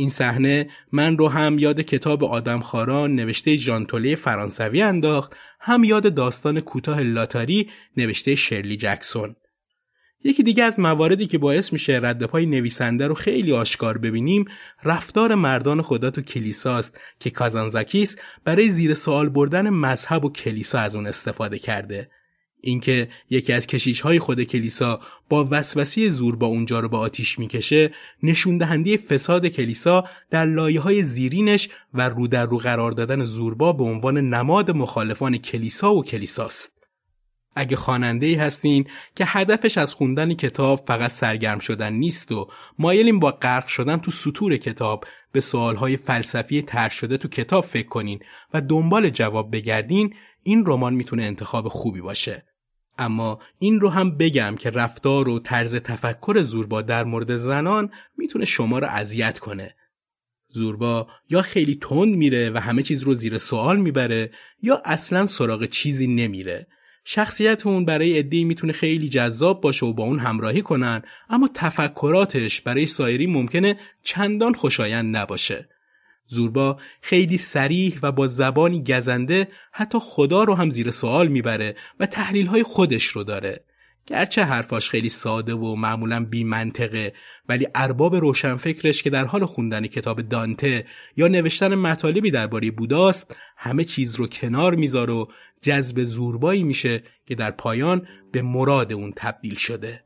این 0.00 0.08
صحنه 0.08 0.70
من 0.92 1.18
رو 1.18 1.28
هم 1.28 1.58
یاد 1.58 1.80
کتاب 1.80 2.24
آدمخواران 2.24 3.14
نوشته 3.14 3.56
ژانتوله 3.56 4.14
فرانسوی 4.14 4.82
انداخت 4.82 5.32
هم 5.60 5.84
یاد 5.84 6.14
داستان 6.14 6.60
کوتاه 6.60 7.02
لاتاری 7.02 7.70
نوشته 7.96 8.34
شرلی 8.34 8.76
جکسون. 8.76 9.36
یکی 10.24 10.42
دیگه 10.42 10.64
از 10.64 10.80
مواردی 10.80 11.26
که 11.26 11.38
باعث 11.38 11.72
میشه 11.72 12.00
رد 12.02 12.24
پای 12.24 12.46
نویسنده 12.46 13.06
رو 13.06 13.14
خیلی 13.14 13.52
آشکار 13.52 13.98
ببینیم 13.98 14.44
رفتار 14.84 15.34
مردان 15.34 15.82
خدا 15.82 16.10
تو 16.10 16.22
کلیساست 16.22 17.00
که 17.20 17.30
کازانزاکیس 17.30 18.16
برای 18.44 18.70
زیر 18.70 18.94
سوال 18.94 19.28
بردن 19.28 19.70
مذهب 19.70 20.24
و 20.24 20.32
کلیسا 20.32 20.78
از 20.78 20.96
اون 20.96 21.06
استفاده 21.06 21.58
کرده. 21.58 22.10
اینکه 22.60 23.08
یکی 23.30 23.52
از 23.52 23.66
کشیشهای 23.66 24.18
خود 24.18 24.42
کلیسا 24.42 25.00
با 25.28 25.48
وسوسه 25.50 26.10
زور 26.10 26.36
با 26.36 26.46
اونجا 26.46 26.80
رو 26.80 26.88
با 26.88 26.98
آتیش 26.98 27.38
می‌کشه 27.38 27.90
نشون 28.22 28.58
دهنده 28.58 28.96
فساد 28.96 29.46
کلیسا 29.46 30.04
در 30.30 30.46
لایه 30.46 30.80
های 30.80 31.04
زیرینش 31.04 31.68
و 31.94 32.08
رو 32.08 32.28
در 32.28 32.44
رو 32.44 32.58
قرار 32.58 32.92
دادن 32.92 33.24
زوربا 33.24 33.72
به 33.72 33.84
عنوان 33.84 34.34
نماد 34.34 34.70
مخالفان 34.70 35.38
کلیسا 35.38 35.94
و 35.94 36.04
کلیساست. 36.04 36.78
اگه 37.56 37.76
خواننده 37.76 38.26
ای 38.26 38.34
هستین 38.34 38.86
که 39.16 39.24
هدفش 39.26 39.78
از 39.78 39.94
خوندن 39.94 40.34
کتاب 40.34 40.84
فقط 40.86 41.10
سرگرم 41.10 41.58
شدن 41.58 41.92
نیست 41.92 42.32
و 42.32 42.48
مایلین 42.78 43.18
با 43.18 43.30
غرق 43.30 43.66
شدن 43.66 43.96
تو 43.96 44.10
سطور 44.10 44.56
کتاب 44.56 45.04
به 45.32 45.40
سوالهای 45.40 45.96
فلسفی 45.96 46.62
تر 46.62 46.88
شده 46.88 47.16
تو 47.16 47.28
کتاب 47.28 47.64
فکر 47.64 47.88
کنین 47.88 48.20
و 48.54 48.60
دنبال 48.60 49.10
جواب 49.10 49.52
بگردین 49.52 50.14
این 50.42 50.64
رمان 50.66 50.94
می‌تونه 50.94 51.22
انتخاب 51.22 51.68
خوبی 51.68 52.00
باشه. 52.00 52.47
اما 52.98 53.38
این 53.58 53.80
رو 53.80 53.88
هم 53.88 54.16
بگم 54.16 54.56
که 54.58 54.70
رفتار 54.70 55.28
و 55.28 55.38
طرز 55.38 55.74
تفکر 55.76 56.42
زوربا 56.42 56.82
در 56.82 57.04
مورد 57.04 57.36
زنان 57.36 57.90
می‌تونه 58.16 58.44
شما 58.44 58.78
رو 58.78 58.86
اذیت 58.86 59.38
کنه. 59.38 59.74
زوربا 60.48 61.08
یا 61.30 61.42
خیلی 61.42 61.74
تند 61.74 62.14
میره 62.14 62.50
و 62.50 62.60
همه 62.60 62.82
چیز 62.82 63.02
رو 63.02 63.14
زیر 63.14 63.38
سوال 63.38 63.80
می‌بره 63.80 64.30
یا 64.62 64.82
اصلا 64.84 65.26
سراغ 65.26 65.64
چیزی 65.64 66.06
نمیره. 66.06 66.66
شخصیت 67.04 67.66
اون 67.66 67.84
برای 67.84 68.18
عده‌ای 68.18 68.44
می‌تونه 68.44 68.72
خیلی 68.72 69.08
جذاب 69.08 69.60
باشه 69.60 69.86
و 69.86 69.92
با 69.92 70.04
اون 70.04 70.18
همراهی 70.18 70.62
کنن 70.62 71.02
اما 71.30 71.50
تفکراتش 71.54 72.60
برای 72.60 72.86
سایری 72.86 73.26
ممکنه 73.26 73.76
چندان 74.02 74.54
خوشایند 74.54 75.16
نباشه. 75.16 75.68
زوربا 76.28 76.78
خیلی 77.00 77.38
سریح 77.38 77.98
و 78.02 78.12
با 78.12 78.26
زبانی 78.26 78.84
گزنده 78.84 79.48
حتی 79.72 79.98
خدا 80.02 80.44
رو 80.44 80.54
هم 80.54 80.70
زیر 80.70 80.90
سوال 80.90 81.28
می‌بره 81.28 81.76
و 82.00 82.06
تحلیل 82.06 82.46
های 82.46 82.62
خودش 82.62 83.04
رو 83.04 83.24
داره. 83.24 83.64
گرچه 84.06 84.44
حرفاش 84.44 84.90
خیلی 84.90 85.08
ساده 85.08 85.54
و 85.54 85.74
معمولا 85.74 86.24
بی 86.24 86.44
منطقه 86.44 87.12
ولی 87.48 87.66
ارباب 87.74 88.14
روشنفکرش 88.14 89.02
که 89.02 89.10
در 89.10 89.24
حال 89.24 89.46
خوندن 89.46 89.86
کتاب 89.86 90.22
دانته 90.22 90.84
یا 91.16 91.28
نوشتن 91.28 91.74
مطالبی 91.74 92.30
درباره 92.30 92.70
بوداست 92.70 93.36
همه 93.56 93.84
چیز 93.84 94.16
رو 94.16 94.26
کنار 94.26 94.74
می‌ذاره 94.74 95.12
و 95.12 95.26
جذب 95.62 96.04
زوربایی 96.04 96.62
میشه 96.62 97.02
که 97.26 97.34
در 97.34 97.50
پایان 97.50 98.08
به 98.32 98.42
مراد 98.42 98.92
اون 98.92 99.12
تبدیل 99.16 99.54
شده. 99.54 100.04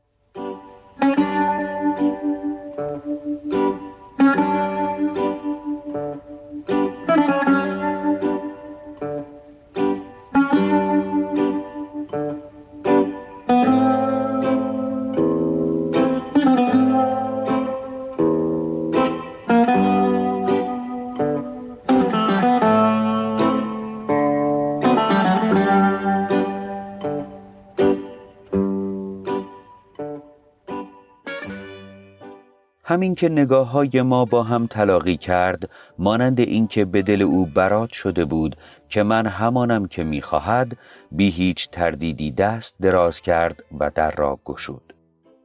همین 33.03 33.15
که 33.15 33.29
نگاه 33.29 33.69
های 33.69 34.01
ما 34.01 34.25
با 34.25 34.43
هم 34.43 34.67
تلاقی 34.67 35.17
کرد 35.17 35.69
مانند 35.99 36.39
اینکه 36.39 36.85
به 36.85 37.01
دل 37.01 37.21
او 37.21 37.45
برات 37.45 37.91
شده 37.91 38.25
بود 38.25 38.55
که 38.89 39.03
من 39.03 39.27
همانم 39.27 39.87
که 39.87 40.03
می‌خواهد 40.03 40.77
بی 41.11 41.29
هیچ 41.29 41.69
تردیدی 41.69 42.31
دست 42.31 42.75
دراز 42.81 43.21
کرد 43.21 43.63
و 43.79 43.91
در 43.95 44.11
را 44.11 44.39
گشود 44.45 44.93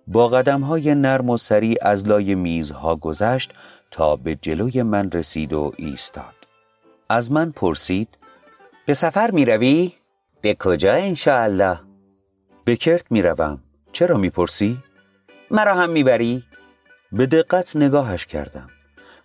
با 0.06 0.28
قدم 0.28 0.60
های 0.60 0.94
نرم 0.94 1.30
و 1.30 1.36
سریع 1.36 1.78
از 1.82 2.08
لای 2.08 2.34
میزها 2.34 2.96
گذشت 2.96 3.52
تا 3.90 4.16
به 4.16 4.36
جلوی 4.36 4.82
من 4.82 5.10
رسید 5.10 5.52
و 5.52 5.72
ایستاد 5.76 6.34
از 7.08 7.32
من 7.32 7.50
پرسید 7.50 8.18
به 8.86 8.94
سفر 8.94 9.30
می 9.30 9.44
روی؟ 9.44 9.92
به 10.40 10.54
کجا 10.54 10.92
انشاءالله؟ 10.92 11.80
به 12.64 12.76
کرت 12.76 13.04
می 13.10 13.22
روم. 13.22 13.58
چرا 13.92 14.16
می 14.16 14.30
پرسی؟ 14.30 14.78
مرا 15.50 15.74
هم 15.74 15.90
می‌بری؟ 15.90 16.44
به 17.12 17.26
دقت 17.26 17.76
نگاهش 17.76 18.26
کردم 18.26 18.68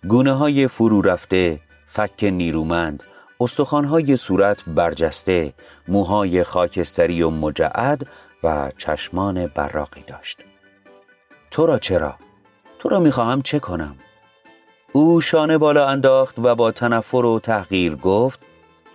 گونه 0.08 0.32
های 0.32 0.68
فرو 0.68 1.02
رفته 1.02 1.60
فک 1.86 2.24
نیرومند 2.24 3.02
استخوانهای 3.40 4.16
صورت 4.16 4.62
برجسته 4.66 5.54
موهای 5.88 6.44
خاکستری 6.44 7.22
و 7.22 7.30
مجعد 7.30 8.06
و 8.44 8.70
چشمان 8.78 9.46
براقی 9.46 10.02
داشت 10.06 10.38
تو 11.50 11.66
را 11.66 11.78
چرا؟ 11.78 12.14
تو 12.78 12.88
را 12.88 13.00
می‌خواهم 13.00 13.42
چه 13.42 13.58
کنم؟ 13.58 13.96
او 14.92 15.20
شانه 15.20 15.58
بالا 15.58 15.88
انداخت 15.88 16.38
و 16.38 16.54
با 16.54 16.72
تنفر 16.72 17.16
و 17.24 17.40
تحقیر 17.40 17.96
گفت 17.96 18.40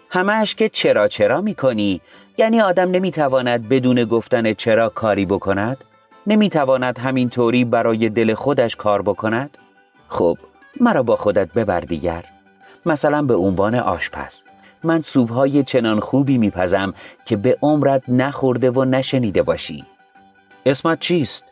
همش 0.10 0.56
که 0.56 0.70
چرا 0.70 1.08
چرا 1.08 1.42
می‌کنی؟ 1.42 2.02
یعنی 2.38 2.62
آدم 2.62 2.92
نمی‌تواند 2.92 3.70
بدون 3.70 4.04
گفتن 4.04 4.54
چرا 4.54 4.90
کاری 4.90 5.26
بکند؟ 5.26 5.86
نمی‌تواند 6.28 7.00
همین 7.00 7.30
طوری 7.30 7.66
برای 7.66 8.10
دل 8.10 8.34
خودش 8.34 8.76
کار 8.76 9.02
بکند؟ 9.02 9.58
خب 10.08 10.38
مرا 10.82 11.04
با 11.04 11.16
خودت 11.16 11.54
ببر 11.54 11.80
دیگر. 11.80 12.26
مثلا 12.86 13.22
به 13.22 13.36
عنوان 13.36 13.76
آشپز. 13.76 14.42
من 14.84 15.02
سوبهای 15.02 15.64
چنان 15.64 16.00
خوبی 16.00 16.38
میپزم 16.38 16.94
که 17.26 17.36
به 17.36 17.58
عمرت 17.62 18.04
نخورده 18.08 18.72
و 18.72 18.86
نشنیده 18.86 19.42
باشی. 19.42 19.86
اسمت 20.66 21.00
چیست؟ 21.00 21.46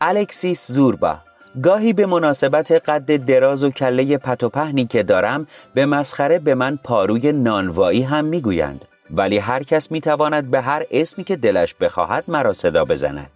الکسیس 0.00 0.72
زوربا. 0.72 1.16
گاهی 1.62 1.92
به 1.92 2.06
مناسبت 2.06 2.72
قد 2.72 3.24
دراز 3.24 3.64
و 3.64 3.70
کله 3.70 4.18
پت 4.18 4.42
و 4.42 4.48
پهنی 4.48 4.86
که 4.86 5.02
دارم 5.02 5.46
به 5.74 5.86
مسخره 5.86 6.38
به 6.38 6.54
من 6.54 6.78
پاروی 6.84 7.32
نانوایی 7.32 8.02
هم 8.02 8.24
می‌گویند. 8.24 8.84
ولی 9.10 9.38
هر 9.38 9.62
کس 9.62 9.90
می‌تواند 9.90 10.50
به 10.50 10.60
هر 10.60 10.82
اسمی 10.90 11.24
که 11.24 11.36
دلش 11.36 11.74
بخواهد 11.74 12.24
مرا 12.28 12.52
صدا 12.52 12.84
بزند. 12.84 13.35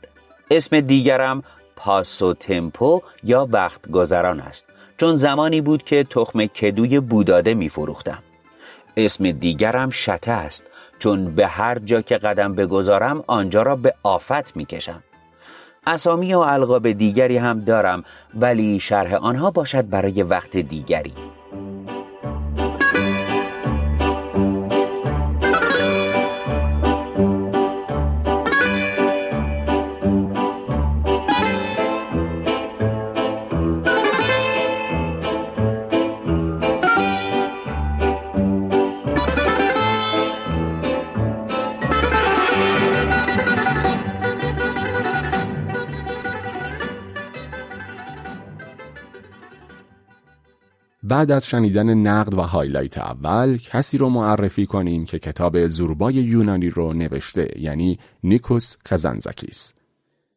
اسم 0.50 0.80
دیگرم 0.80 1.42
پاسو 1.76 2.34
تمپو 2.34 3.02
یا 3.24 3.48
وقت 3.50 3.90
گذران 3.90 4.40
است 4.40 4.66
چون 4.96 5.16
زمانی 5.16 5.60
بود 5.60 5.82
که 5.82 6.04
تخم 6.04 6.46
کدوی 6.46 7.00
بوداده 7.00 7.54
می 7.54 7.68
فروختم. 7.68 8.22
اسم 8.96 9.30
دیگرم 9.30 9.90
شته 9.90 10.30
است 10.30 10.64
چون 10.98 11.34
به 11.34 11.46
هر 11.46 11.78
جا 11.78 12.00
که 12.00 12.18
قدم 12.18 12.54
بگذارم 12.54 13.24
آنجا 13.26 13.62
را 13.62 13.76
به 13.76 13.94
آفت 14.02 14.56
می 14.56 14.66
کشم. 14.66 15.02
اسامی 15.86 16.34
و 16.34 16.38
القاب 16.38 16.92
دیگری 16.92 17.36
هم 17.36 17.60
دارم 17.60 18.04
ولی 18.34 18.80
شرح 18.80 19.14
آنها 19.14 19.50
باشد 19.50 19.88
برای 19.88 20.22
وقت 20.22 20.56
دیگری 20.56 21.12
بعد 51.20 51.30
از 51.30 51.46
شنیدن 51.46 51.94
نقد 51.94 52.34
و 52.34 52.40
highlight 52.40 52.98
اول 52.98 53.56
کسی 53.56 53.98
رو 53.98 54.08
معرفی 54.08 54.66
کنیم 54.66 55.04
که 55.04 55.18
کتاب 55.18 55.66
زوربای 55.66 56.14
یونانی 56.14 56.70
رو 56.70 56.92
نوشته 56.92 57.48
یعنی 57.56 57.98
نیکوس 58.22 58.76
کازانتزاکیس 58.84 59.72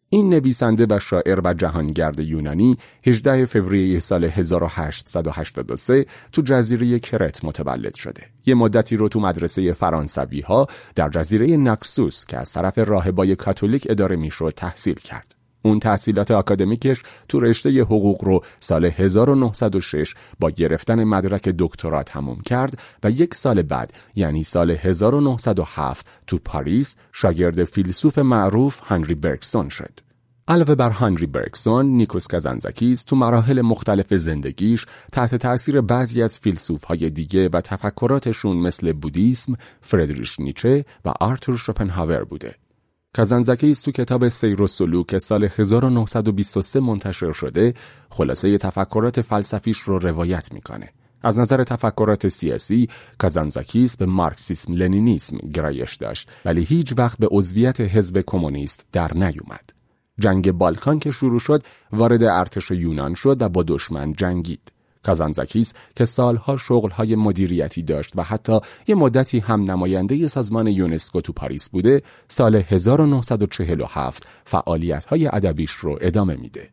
این 0.09 0.29
نویسنده 0.29 0.87
و 0.89 0.99
شاعر 0.99 1.39
و 1.43 1.53
جهانگرد 1.53 2.19
یونانی 2.19 2.77
18 3.05 3.45
فوریه 3.45 3.99
سال 3.99 4.23
1883 4.23 6.05
تو 6.31 6.41
جزیره 6.41 6.99
کرت 6.99 7.45
متولد 7.45 7.95
شده. 7.95 8.21
یه 8.45 8.55
مدتی 8.55 8.95
رو 8.95 9.09
تو 9.09 9.19
مدرسه 9.19 9.73
فرانسوی 9.73 10.41
ها 10.41 10.67
در 10.95 11.09
جزیره 11.09 11.57
ناکسوس 11.57 12.25
که 12.25 12.37
از 12.37 12.53
طرف 12.53 12.77
راهبای 12.77 13.35
کاتولیک 13.35 13.87
اداره 13.89 14.15
می‌شد 14.15 14.53
تحصیل 14.55 14.95
کرد. 14.95 15.42
اون 15.63 15.79
تحصیلات 15.79 16.31
آکادمیکش 16.31 17.03
تو 17.27 17.39
رشته 17.39 17.81
حقوق 17.81 18.23
رو 18.23 18.43
سال 18.59 18.85
1906 18.85 20.15
با 20.39 20.49
گرفتن 20.49 21.03
مدرک 21.03 21.49
دکترا 21.59 22.03
تموم 22.03 22.41
کرد 22.41 22.79
و 23.03 23.11
یک 23.11 23.35
سال 23.35 23.61
بعد 23.61 23.93
یعنی 24.15 24.43
سال 24.43 24.71
1907 24.71 26.05
تو 26.27 26.37
پاریس 26.37 26.95
شاگرد 27.11 27.63
فیلسوف 27.63 28.17
معروف 28.17 28.81
هنری 28.85 29.15
برگسون 29.15 29.69
شد. 29.69 29.99
علاوه 30.47 30.75
بر 30.75 30.89
هانری 30.89 31.25
برکسون، 31.25 31.85
نیکوس 31.85 32.27
کازانزاکیس 32.27 33.03
تو 33.03 33.15
مراحل 33.15 33.61
مختلف 33.61 34.13
زندگیش 34.13 34.85
تحت 35.11 35.35
تأثیر 35.35 35.81
بعضی 35.81 36.21
از 36.21 36.39
فیلسوف 36.39 36.83
های 36.83 37.09
دیگه 37.09 37.49
و 37.53 37.61
تفکراتشون 37.61 38.57
مثل 38.57 38.93
بودیسم، 38.93 39.53
فردریش 39.81 40.39
نیچه 40.39 40.85
و 41.05 41.13
آرتور 41.19 41.57
شوپنهاور 41.57 42.23
بوده. 42.23 42.55
کازانزاکیس 43.15 43.81
تو 43.81 43.91
کتاب 43.91 44.27
سیر 44.27 44.61
و 44.61 44.67
سلوک 44.67 45.07
که 45.07 45.19
سال 45.19 45.43
1923 45.43 46.79
منتشر 46.79 47.31
شده، 47.31 47.73
خلاصه 48.09 48.57
تفکرات 48.57 49.21
فلسفیش 49.21 49.77
رو 49.77 49.99
روایت 49.99 50.53
می‌کنه. 50.53 50.89
از 51.21 51.39
نظر 51.39 51.63
تفکرات 51.63 52.27
سیاسی 52.27 52.89
کازانزاکیس 53.17 53.97
به 53.97 54.05
مارکسیسم 54.05 54.73
لنینیسم 54.73 55.37
گرایش 55.37 55.95
داشت 55.95 56.31
ولی 56.45 56.63
هیچ 56.63 56.93
وقت 56.97 57.17
به 57.19 57.27
عضویت 57.31 57.81
حزب 57.81 58.23
کمونیست 58.25 58.85
در 58.91 59.13
نیومد. 59.13 59.69
جنگ 60.19 60.51
بالکان 60.51 60.99
که 60.99 61.11
شروع 61.11 61.39
شد 61.39 61.63
وارد 61.91 62.23
ارتش 62.23 62.71
یونان 62.71 63.13
شد 63.13 63.41
و 63.41 63.49
با 63.49 63.63
دشمن 63.67 64.13
جنگید. 64.13 64.72
کازانزاکیس 65.03 65.73
که 65.95 66.05
سالها 66.05 66.57
شغلهای 66.57 67.15
مدیریتی 67.15 67.83
داشت 67.83 68.13
و 68.15 68.23
حتی 68.23 68.59
یه 68.87 68.95
مدتی 68.95 69.39
هم 69.39 69.61
نماینده 69.61 70.27
سازمان 70.27 70.67
یونسکو 70.67 71.21
تو 71.21 71.33
پاریس 71.33 71.69
بوده 71.69 72.01
سال 72.27 72.55
1947 72.55 74.27
فعالیتهای 74.45 75.27
ادبیش 75.27 75.71
رو 75.71 75.97
ادامه 76.01 76.35
میده. 76.35 76.69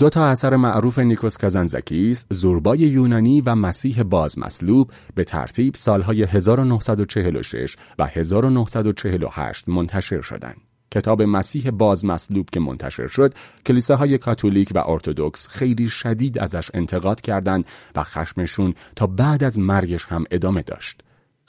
دو 0.00 0.08
تا 0.08 0.26
اثر 0.26 0.56
معروف 0.56 0.98
نیکوس 0.98 1.38
کازانزاکیس 1.38 2.26
زوربای 2.30 2.78
یونانی 2.78 3.40
و 3.40 3.54
مسیح 3.54 4.02
باز 4.02 4.38
مسلوب 4.38 4.90
به 5.14 5.24
ترتیب 5.24 5.74
سالهای 5.74 6.22
1946 6.22 7.76
و 7.98 8.06
1948 8.06 9.68
منتشر 9.68 10.20
شدند. 10.20 10.69
کتاب 10.90 11.22
مسیح 11.22 11.70
باز 11.70 12.04
مسلوب 12.04 12.50
که 12.50 12.60
منتشر 12.60 13.06
شد 13.06 13.34
کلیساهای 13.66 14.18
کاتولیک 14.18 14.68
و 14.74 14.78
ارتودکس 14.86 15.48
خیلی 15.48 15.88
شدید 15.88 16.38
ازش 16.38 16.70
انتقاد 16.74 17.20
کردند 17.20 17.64
و 17.96 18.02
خشمشون 18.02 18.74
تا 18.96 19.06
بعد 19.06 19.44
از 19.44 19.58
مرگش 19.58 20.06
هم 20.06 20.24
ادامه 20.30 20.62
داشت. 20.62 21.00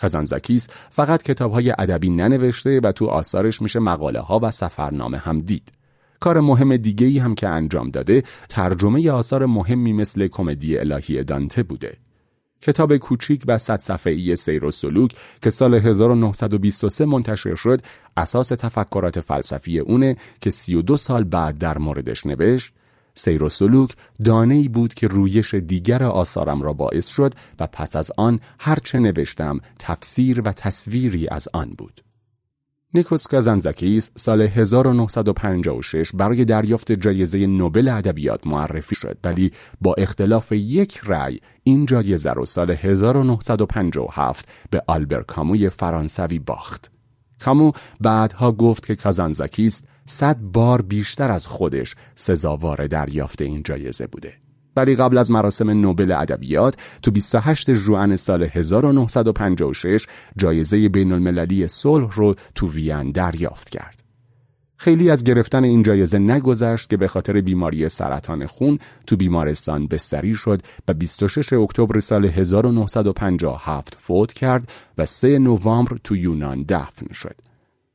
خزانزکیس 0.01 0.67
فقط 0.89 1.23
کتابهای 1.23 1.73
ادبی 1.79 2.09
ننوشته 2.09 2.79
و 2.83 2.91
تو 2.91 3.07
آثارش 3.07 3.61
میشه 3.61 3.79
مقاله 3.79 4.19
ها 4.19 4.39
و 4.43 4.51
سفرنامه 4.51 5.17
هم 5.17 5.39
دید. 5.39 5.71
کار 6.19 6.39
مهم 6.39 6.77
دیگه 6.77 7.07
ای 7.07 7.17
هم 7.17 7.35
که 7.35 7.47
انجام 7.47 7.89
داده 7.89 8.23
ترجمه 8.49 9.11
آثار 9.11 9.45
مهمی 9.45 9.93
مثل 9.93 10.27
کمدی 10.27 10.77
الهی 10.77 11.23
دانته 11.23 11.63
بوده. 11.63 11.97
کتاب 12.61 12.97
کوچیک 12.97 13.43
و 13.47 13.57
صد 13.57 13.79
صفحه‌ای 13.79 14.35
سیر 14.35 14.65
و 14.65 14.71
سلوک 14.71 15.15
که 15.41 15.49
سال 15.49 15.73
1923 15.73 17.05
منتشر 17.05 17.55
شد 17.55 17.81
اساس 18.17 18.47
تفکرات 18.47 19.19
فلسفی 19.19 19.79
اونه 19.79 20.15
که 20.41 20.49
32 20.49 20.97
سال 20.97 21.23
بعد 21.23 21.57
در 21.57 21.77
موردش 21.77 22.25
نوشت 22.25 22.73
سیر 23.13 23.43
و 23.43 23.49
سلوک 23.49 23.95
دانه 24.25 24.55
ای 24.55 24.67
بود 24.67 24.93
که 24.93 25.07
رویش 25.07 25.53
دیگر 25.53 26.03
آثارم 26.03 26.61
را 26.61 26.73
باعث 26.73 27.07
شد 27.07 27.33
و 27.59 27.67
پس 27.67 27.95
از 27.95 28.11
آن 28.17 28.39
هرچه 28.59 28.99
نوشتم 28.99 29.59
تفسیر 29.79 30.41
و 30.41 30.51
تصویری 30.51 31.27
از 31.27 31.47
آن 31.53 31.69
بود. 31.77 32.10
نیکوس 32.93 33.27
کازانزاکیس 33.27 34.11
سال 34.15 34.41
1956 34.41 36.11
برای 36.13 36.45
دریافت 36.45 36.91
جایزه 36.91 37.47
نوبل 37.47 37.87
ادبیات 37.87 38.47
معرفی 38.47 38.95
شد 38.95 39.17
ولی 39.23 39.51
با 39.81 39.93
اختلاف 39.97 40.51
یک 40.51 41.01
رأی 41.03 41.39
این 41.63 41.85
جایزه 41.85 42.31
رو 42.31 42.45
سال 42.45 42.71
1957 42.71 44.49
به 44.69 44.83
آلبر 44.87 45.21
کاموی 45.21 45.69
فرانسوی 45.69 46.39
باخت. 46.39 46.91
کامو 47.39 47.71
بعدها 48.01 48.51
گفت 48.51 48.85
که 48.85 48.95
کازانزاکیس 48.95 49.81
صد 50.05 50.37
بار 50.39 50.81
بیشتر 50.81 51.31
از 51.31 51.47
خودش 51.47 51.95
سزاوار 52.15 52.87
دریافت 52.87 53.41
این 53.41 53.63
جایزه 53.63 54.07
بوده. 54.07 54.33
ولی 54.75 54.95
قبل 54.95 55.17
از 55.17 55.31
مراسم 55.31 55.69
نوبل 55.69 56.11
ادبیات 56.11 56.75
تو 57.01 57.11
28 57.11 57.73
ژوئن 57.73 58.15
سال 58.15 58.43
1956 58.43 60.07
جایزه 60.37 60.89
بین 60.89 61.11
المللی 61.11 61.67
صلح 61.67 62.15
رو 62.15 62.35
تو 62.55 62.67
وین 62.67 63.11
دریافت 63.11 63.69
کرد. 63.69 64.01
خیلی 64.77 65.11
از 65.11 65.23
گرفتن 65.23 65.63
این 65.63 65.83
جایزه 65.83 66.19
نگذشت 66.19 66.89
که 66.89 66.97
به 66.97 67.07
خاطر 67.07 67.41
بیماری 67.41 67.89
سرطان 67.89 68.45
خون 68.45 68.79
تو 69.07 69.15
بیمارستان 69.17 69.87
بستری 69.87 70.35
شد 70.35 70.61
و 70.87 70.93
26 70.93 71.53
اکتبر 71.53 71.99
سال 71.99 72.25
1957 72.25 73.95
فوت 73.97 74.33
کرد 74.33 74.71
و 74.97 75.05
3 75.05 75.39
نوامبر 75.39 75.97
تو 76.03 76.15
یونان 76.15 76.65
دفن 76.69 77.13
شد. 77.13 77.50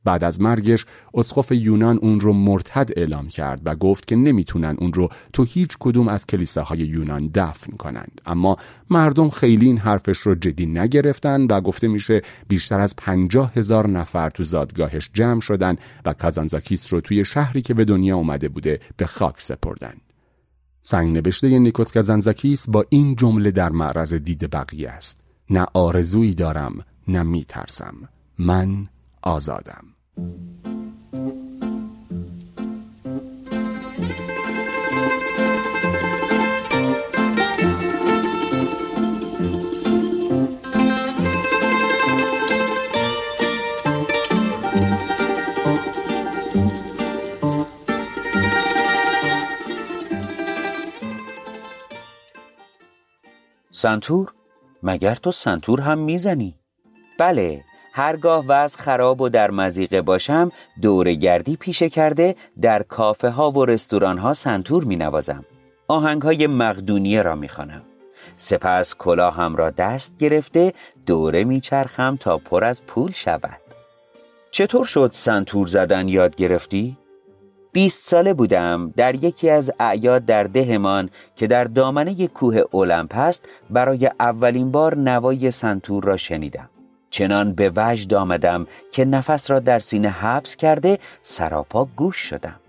بعد 0.07 0.23
از 0.23 0.41
مرگش 0.41 0.85
اسقف 1.13 1.51
یونان 1.51 1.97
اون 1.97 2.19
رو 2.19 2.33
مرتد 2.33 2.89
اعلام 2.97 3.27
کرد 3.27 3.61
و 3.65 3.75
گفت 3.75 4.07
که 4.07 4.15
نمی‌تونن 4.15 4.75
اون 4.79 4.93
رو 4.93 5.09
تو 5.33 5.43
هیچ 5.43 5.77
کدوم 5.79 6.07
از 6.07 6.25
کلیساهای 6.25 6.79
یونان 6.79 7.31
دفن 7.33 7.77
کنند. 7.77 8.21
اما 8.25 8.57
مردم 8.89 9.29
خیلی 9.29 9.65
این 9.65 9.77
حرفش 9.77 10.17
رو 10.17 10.35
جدی 10.35 10.65
نگرفتن 10.65 11.41
و 11.41 11.61
گفته 11.61 11.87
میشه 11.87 12.21
بیشتر 12.47 12.79
از 12.79 12.95
پنجاه 12.95 13.53
هزار 13.53 13.89
نفر 13.89 14.29
تو 14.29 14.43
زادگاهش 14.43 15.09
جمع 15.13 15.41
شدن 15.41 15.75
و 16.05 16.13
کازانزاکیس 16.13 16.93
رو 16.93 17.01
توی 17.01 17.25
شهری 17.25 17.61
که 17.61 17.73
به 17.73 17.85
دنیا 17.85 18.17
اومده 18.17 18.49
بوده 18.49 18.79
به 18.97 19.05
خاک 19.05 19.35
سپردن. 19.41 19.93
سنگ 20.81 21.17
نوشته 21.17 21.59
نیکوس 21.59 21.91
کازانزاکیس 21.91 22.69
با 22.69 22.85
این 22.89 23.15
جمله 23.15 23.51
در 23.51 23.69
معرض 23.69 24.13
دید 24.13 24.49
بقیه 24.51 24.89
است. 24.89 25.19
نه 25.49 25.65
آرزویی 25.73 26.33
دارم 26.33 26.85
نه 27.07 27.23
میترسم. 27.23 27.95
من 28.39 28.87
آزادم. 29.21 29.96
سنتور 53.71 54.33
مگر 54.83 55.15
تو 55.15 55.31
سنتور 55.31 55.81
هم 55.81 55.99
می‌زنی؟ 55.99 56.55
بله 57.19 57.63
هرگاه 57.97 58.45
وضع 58.47 58.79
خراب 58.79 59.21
و 59.21 59.29
در 59.29 59.51
مزیقه 59.51 60.01
باشم 60.01 60.51
دور 60.81 61.13
گردی 61.13 61.55
پیشه 61.55 61.89
کرده 61.89 62.35
در 62.61 62.83
کافه 62.83 63.29
ها 63.29 63.51
و 63.51 63.65
رستوران 63.65 64.17
ها 64.17 64.33
سنتور 64.33 64.83
می 64.83 64.95
نوازم 64.95 65.45
آهنگ 65.87 66.21
های 66.21 66.47
مقدونیه 66.47 67.21
را 67.21 67.35
می 67.35 67.49
خانم. 67.49 67.81
سپس 68.37 68.95
کلاهم 68.95 69.55
را 69.55 69.69
دست 69.69 70.17
گرفته 70.17 70.73
دوره 71.05 71.43
میچرخم 71.43 72.15
تا 72.15 72.37
پر 72.37 72.63
از 72.63 72.85
پول 72.85 73.11
شود 73.11 73.61
چطور 74.51 74.85
شد 74.85 75.09
سنتور 75.13 75.67
زدن 75.67 76.07
یاد 76.07 76.35
گرفتی؟ 76.35 76.97
بیست 77.71 78.09
ساله 78.09 78.33
بودم 78.33 78.93
در 78.97 79.15
یکی 79.15 79.49
از 79.49 79.71
اعیاد 79.79 80.25
در 80.25 80.43
دهمان 80.43 81.09
که 81.35 81.47
در 81.47 81.63
دامنه 81.63 82.27
کوه 82.27 82.61
اولمپ 82.71 83.17
است 83.17 83.45
برای 83.69 84.11
اولین 84.19 84.71
بار 84.71 84.97
نوای 84.97 85.51
سنتور 85.51 86.03
را 86.03 86.17
شنیدم 86.17 86.69
چنان 87.09 87.53
به 87.53 87.71
وجد 87.75 88.13
آمدم 88.13 88.67
که 88.91 89.05
نفس 89.05 89.49
را 89.51 89.59
در 89.59 89.79
سینه 89.79 90.09
حبس 90.09 90.55
کرده 90.55 90.99
سراپا 91.21 91.85
گوش 91.85 92.17
شدم. 92.17 92.59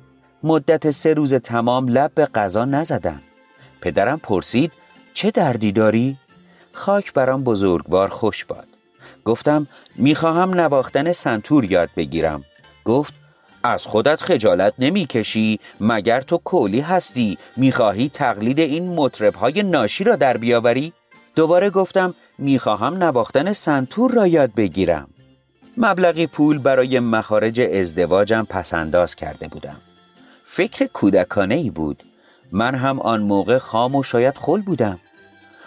مدت 0.42 0.90
سه 0.90 1.14
روز 1.14 1.34
تمام 1.34 1.88
لب 1.88 2.10
به 2.14 2.26
غذا 2.26 2.64
نزدم. 2.64 3.20
پدرم 3.80 4.18
پرسید 4.18 4.72
چه 5.14 5.30
دردی 5.30 5.72
داری؟ 5.72 6.16
خاک 6.72 7.12
برام 7.12 7.44
بزرگوار 7.44 8.08
خوش 8.08 8.44
باد. 8.44 8.66
گفتم 9.24 9.66
می‌خواهم 9.96 10.54
نواختن 10.54 11.12
سنتور 11.12 11.64
یاد 11.64 11.90
بگیرم. 11.96 12.44
گفت 12.84 13.14
از 13.62 13.86
خودت 13.86 14.22
خجالت 14.22 14.74
نمی‌کشی 14.78 15.60
مگر 15.80 16.20
تو 16.20 16.38
کولی 16.38 16.80
هستی؟ 16.80 17.38
می‌خواهی 17.56 18.10
تقلید 18.14 18.60
این 18.60 18.88
مطربهای 18.94 19.62
ناشی 19.62 20.04
را 20.04 20.16
در 20.16 20.36
بیاوری؟ 20.36 20.92
دوباره 21.36 21.70
گفتم 21.70 22.14
می‌خواهم 22.38 23.02
نواختن 23.02 23.52
سنتور 23.52 24.12
را 24.12 24.26
یاد 24.26 24.54
بگیرم. 24.54 25.08
مبلغی 25.76 26.26
پول 26.26 26.58
برای 26.58 27.00
مخارج 27.00 27.60
ازدواجم 27.60 28.46
پسنداز 28.50 29.14
کرده 29.14 29.48
بودم. 29.48 29.76
فکر 30.46 30.86
کودکانه 30.86 31.54
ای 31.54 31.70
بود. 31.70 32.02
من 32.52 32.74
هم 32.74 33.00
آن 33.00 33.22
موقع 33.22 33.58
خام 33.58 33.94
و 33.94 34.02
شاید 34.02 34.36
خل 34.36 34.60
بودم. 34.60 34.98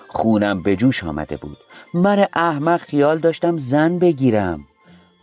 خونم 0.08 0.64
به 0.64 0.76
جوش 0.76 1.04
آمده 1.04 1.38
بود. 1.38 1.58
من 1.94 2.28
احمق 2.34 2.82
خیال 2.82 3.18
داشتم 3.18 3.58
زن 3.58 4.00
بگیرم. 4.00 4.68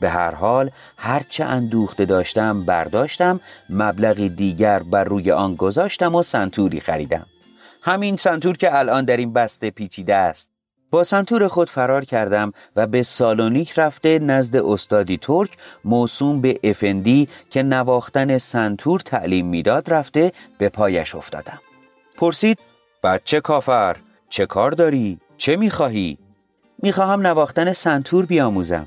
به 0.00 0.10
هر 0.10 0.34
حال 0.34 0.70
هرچه 0.96 1.44
اندوخته 1.44 2.04
داشتم 2.04 2.64
برداشتم 2.64 3.40
مبلغی 3.70 4.28
دیگر 4.28 4.82
بر 4.82 5.04
روی 5.04 5.30
آن 5.30 5.54
گذاشتم 5.54 6.14
و 6.14 6.22
سنتوری 6.22 6.80
خریدم. 6.80 7.26
همین 7.82 8.16
سنتور 8.16 8.56
که 8.56 8.78
الان 8.78 9.04
در 9.04 9.16
این 9.16 9.32
بسته 9.32 9.70
پیچیده 9.70 10.14
است. 10.14 10.57
با 10.90 11.04
سنتور 11.04 11.48
خود 11.48 11.70
فرار 11.70 12.04
کردم 12.04 12.52
و 12.76 12.86
به 12.86 13.02
سالونیک 13.02 13.78
رفته 13.78 14.18
نزد 14.18 14.56
استادی 14.56 15.16
ترک 15.16 15.50
موسوم 15.84 16.40
به 16.40 16.60
افندی 16.64 17.28
که 17.50 17.62
نواختن 17.62 18.38
سنتور 18.38 19.00
تعلیم 19.00 19.46
می‌داد 19.46 19.90
رفته 19.90 20.32
به 20.58 20.68
پایش 20.68 21.14
افتادم 21.14 21.60
پرسید 22.16 22.58
بچه 23.02 23.40
کافر 23.40 23.96
چه 24.28 24.46
کار 24.46 24.70
داری؟ 24.70 25.18
چه 25.36 25.56
می‌خواهی؟ 25.56 26.18
می‌خواهم 26.82 27.26
نواختن 27.26 27.72
سنتور 27.72 28.26
بیاموزم 28.26 28.86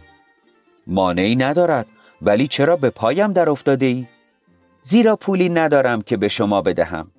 مانعی 0.87 1.35
ندارد 1.35 1.85
ولی 2.21 2.47
چرا 2.47 2.75
به 2.75 2.89
پایم 2.89 3.33
در 3.33 3.49
افتاده 3.49 3.85
ای؟ 3.85 4.07
زیرا 4.81 5.15
پولی 5.15 5.49
ندارم 5.49 6.01
که 6.01 6.17
به 6.17 6.27
شما 6.27 6.61
بدهم 6.61 7.11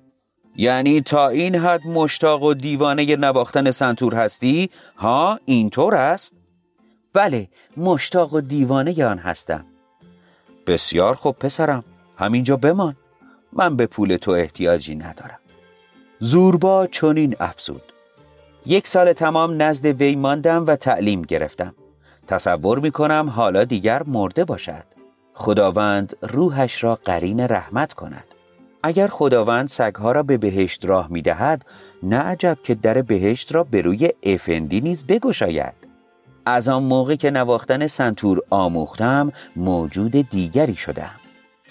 یعنی 0.55 1.01
تا 1.01 1.27
این 1.27 1.55
حد 1.55 1.87
مشتاق 1.87 2.43
و 2.43 2.53
دیوانه 2.53 3.15
نواختن 3.15 3.71
سنتور 3.71 4.15
هستی؟ 4.15 4.69
ها 4.97 5.39
اینطور 5.45 5.95
است؟ 5.95 6.35
بله 7.13 7.47
مشتاق 7.77 8.33
و 8.33 8.41
دیوانه 8.41 9.05
آن 9.05 9.17
هستم. 9.17 9.65
بسیار 10.67 11.15
خوب 11.15 11.35
پسرم. 11.35 11.83
همینجا 12.17 12.57
بمان. 12.57 12.95
من 13.53 13.75
به 13.75 13.85
پول 13.85 14.17
تو 14.17 14.31
احتیاجی 14.31 14.95
ندارم. 14.95 15.39
زوربا 16.19 16.87
چنین 16.87 17.35
افزود. 17.39 17.93
یک 18.65 18.87
سال 18.87 19.13
تمام 19.13 19.61
نزد 19.61 19.85
وی 19.85 20.15
ماندم 20.15 20.65
و 20.67 20.75
تعلیم 20.75 21.21
گرفتم. 21.21 21.75
تصور 22.27 22.79
می 22.79 22.91
کنم 22.91 23.29
حالا 23.29 23.63
دیگر 23.63 24.03
مرده 24.03 24.45
باشد. 24.45 24.83
خداوند 25.33 26.17
روحش 26.21 26.83
را 26.83 26.95
قرین 26.95 27.39
رحمت 27.39 27.93
کند. 27.93 28.32
اگر 28.83 29.07
خداوند 29.07 29.67
سگها 29.67 30.11
را 30.11 30.23
به 30.23 30.37
بهشت 30.37 30.85
راه 30.85 31.07
می 31.11 31.21
دهد 31.21 31.65
نه 32.03 32.17
عجب 32.17 32.57
که 32.63 32.75
در 32.75 33.01
بهشت 33.01 33.55
را 33.55 33.63
به 33.63 33.81
روی 33.81 34.09
افندی 34.23 34.81
نیز 34.81 35.05
بگشاید. 35.05 35.73
از 36.45 36.69
آن 36.69 36.83
موقع 36.83 37.15
که 37.15 37.31
نواختن 37.31 37.87
سنتور 37.87 38.41
آموختم 38.49 39.31
موجود 39.55 40.11
دیگری 40.11 40.75
شدم. 40.75 41.11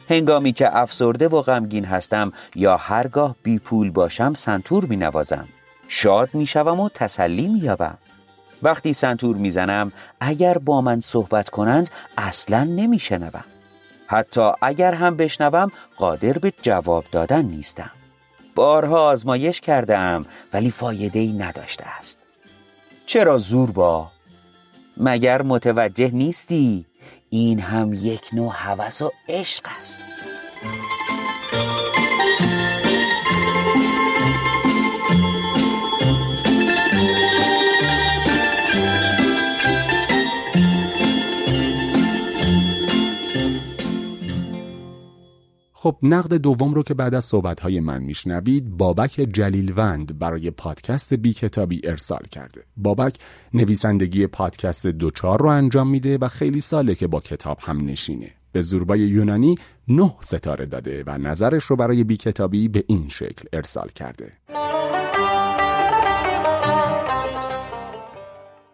هنگامی 0.08 0.52
که 0.52 0.76
افسرده 0.76 1.28
و 1.28 1.42
غمگین 1.42 1.84
هستم 1.84 2.32
یا 2.54 2.76
هرگاه 2.76 3.36
بی 3.42 3.58
پول 3.58 3.90
باشم 3.90 4.34
سنتور 4.34 4.84
می 4.84 4.96
نوازم 4.96 5.48
شاد 5.88 6.34
می 6.34 6.46
شوم 6.46 6.80
و 6.80 6.88
تسلی 6.88 7.48
می 7.48 7.58
یابم 7.58 7.98
وقتی 8.62 8.92
سنتور 8.92 9.36
می‌زنم 9.36 9.92
اگر 10.20 10.58
با 10.58 10.80
من 10.80 11.00
صحبت 11.00 11.48
کنند 11.48 11.90
اصلا 12.18 12.64
نمیشنوم. 12.64 13.44
حتی 14.12 14.50
اگر 14.62 14.94
هم 14.94 15.16
بشنوم 15.16 15.72
قادر 15.96 16.32
به 16.32 16.52
جواب 16.62 17.04
دادن 17.12 17.44
نیستم 17.44 17.90
بارها 18.54 19.10
آزمایش 19.10 19.60
کردم 19.60 20.26
ولی 20.52 20.70
فایده 20.70 21.18
ای 21.18 21.32
نداشته 21.32 21.84
است 21.98 22.18
چرا 23.06 23.38
زور 23.38 23.70
با؟ 23.70 24.10
مگر 24.96 25.42
متوجه 25.42 26.10
نیستی؟ 26.12 26.84
این 27.30 27.60
هم 27.60 27.92
یک 27.92 28.22
نوع 28.32 28.52
هوس 28.54 29.02
و 29.02 29.12
عشق 29.28 29.64
است 29.80 30.00
خب 45.82 45.96
نقد 46.02 46.34
دوم 46.34 46.74
رو 46.74 46.82
که 46.82 46.94
بعد 46.94 47.14
از 47.14 47.24
صحبتهای 47.24 47.80
من 47.80 48.02
میشنوید 48.02 48.70
بابک 48.70 49.10
جلیلوند 49.32 50.18
برای 50.18 50.50
پادکست 50.50 51.14
بی 51.14 51.32
کتابی 51.32 51.80
ارسال 51.84 52.22
کرده. 52.30 52.64
بابک 52.76 53.16
نویسندگی 53.54 54.26
پادکست 54.26 54.86
دوچار 54.86 55.42
رو 55.42 55.48
انجام 55.48 55.88
میده 55.90 56.18
و 56.18 56.28
خیلی 56.28 56.60
ساله 56.60 56.94
که 56.94 57.06
با 57.06 57.20
کتاب 57.20 57.58
هم 57.60 57.76
نشینه. 57.76 58.30
به 58.52 58.60
زوربای 58.60 59.00
یونانی 59.00 59.54
نه 59.88 60.14
ستاره 60.20 60.66
داده 60.66 61.04
و 61.06 61.18
نظرش 61.18 61.64
رو 61.64 61.76
برای 61.76 62.04
بی 62.04 62.16
کتابی 62.16 62.68
به 62.68 62.84
این 62.86 63.08
شکل 63.08 63.48
ارسال 63.52 63.88
کرده. 63.88 64.32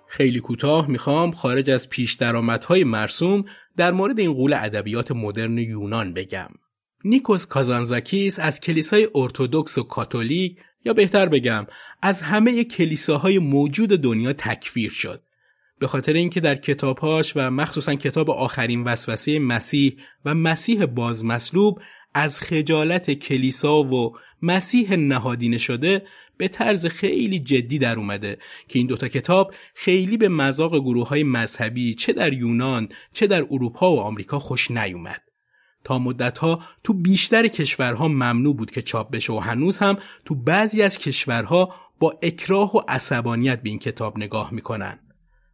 خیلی 0.06 0.40
کوتاه 0.40 0.90
می‌خوام 0.90 1.32
خارج 1.32 1.70
از 1.70 1.88
پیش 1.88 2.14
درآمدهای 2.14 2.84
مرسوم 2.84 3.44
در 3.76 3.92
مورد 3.92 4.18
این 4.18 4.32
قول 4.32 4.52
ادبیات 4.52 5.12
مدرن 5.12 5.58
یونان 5.58 6.14
بگم. 6.14 6.48
نیکوس 7.04 7.46
کازانزاکیس 7.46 8.38
از 8.38 8.60
کلیسای 8.60 9.08
ارتودکس 9.14 9.78
و 9.78 9.82
کاتولیک 9.82 10.56
یا 10.84 10.92
بهتر 10.92 11.28
بگم 11.28 11.66
از 12.02 12.22
همه 12.22 12.64
کلیساهای 12.64 13.38
موجود 13.38 13.90
دنیا 13.90 14.32
تکفیر 14.32 14.90
شد 14.90 15.22
به 15.78 15.86
خاطر 15.86 16.12
اینکه 16.12 16.40
در 16.40 16.54
کتابهاش 16.54 17.32
و 17.36 17.50
مخصوصا 17.50 17.94
کتاب 17.94 18.30
آخرین 18.30 18.84
وسوسه 18.84 19.38
مسیح 19.38 19.96
و 20.24 20.34
مسیح 20.34 20.86
بازمسلوب 20.86 21.80
از 22.14 22.40
خجالت 22.40 23.10
کلیسا 23.10 23.82
و 23.82 24.16
مسیح 24.42 24.96
نهادینه 24.96 25.58
شده 25.58 26.02
به 26.36 26.48
طرز 26.48 26.86
خیلی 26.86 27.38
جدی 27.38 27.78
در 27.78 27.96
اومده 27.96 28.38
که 28.68 28.78
این 28.78 28.86
دوتا 28.88 29.08
کتاب 29.08 29.54
خیلی 29.74 30.16
به 30.16 30.28
مذاق 30.28 30.78
گروه 30.78 31.08
های 31.08 31.22
مذهبی 31.22 31.94
چه 31.94 32.12
در 32.12 32.32
یونان 32.32 32.88
چه 33.12 33.26
در 33.26 33.42
اروپا 33.50 33.92
و 33.92 34.00
آمریکا 34.00 34.38
خوش 34.38 34.70
نیومد. 34.70 35.27
تا 35.84 35.98
مدتها 35.98 36.62
تو 36.84 36.94
بیشتر 36.94 37.48
کشورها 37.48 38.08
ممنوع 38.08 38.56
بود 38.56 38.70
که 38.70 38.82
چاپ 38.82 39.10
بشه 39.10 39.32
و 39.32 39.38
هنوز 39.38 39.78
هم 39.78 39.98
تو 40.24 40.34
بعضی 40.34 40.82
از 40.82 40.98
کشورها 40.98 41.74
با 41.98 42.18
اکراه 42.22 42.76
و 42.76 42.80
عصبانیت 42.88 43.62
به 43.62 43.68
این 43.68 43.78
کتاب 43.78 44.18
نگاه 44.18 44.54
می‌کنن. 44.54 44.98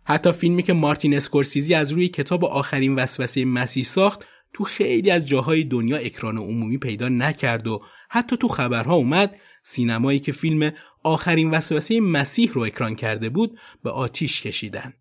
حتی 0.05 0.33
فیلمی 0.33 0.63
که 0.63 0.73
مارتین 0.73 1.15
اسکورسیزی 1.15 1.75
از 1.75 1.93
روی 1.93 2.09
کتاب 2.09 2.45
آخرین 2.45 2.95
وسوسه 2.95 3.45
مسیح 3.45 3.85
ساخت 3.85 4.25
تو 4.53 4.65
خیلی 4.65 5.11
از 5.11 5.29
جاهای 5.29 5.65
دنیا 5.65 5.97
اکران 5.97 6.39
عمومی 6.39 6.79
پیدا 6.79 7.09
نکرد 7.09 7.67
و 7.67 7.83
حتی 8.11 8.37
تو 8.37 8.49
خبرها 8.49 8.95
اومد 8.95 9.37
سینمایی 9.63 10.21
که 10.21 10.33
فیلم 10.33 10.73
آخرین 11.03 11.51
وسوسه 11.51 12.01
مسیح 12.01 12.53
رو 12.53 12.63
اکران 12.63 12.95
کرده 12.95 13.29
بود 13.29 13.59
به 13.83 13.91
آتیش 13.91 14.43
کشیدن. 14.43 14.93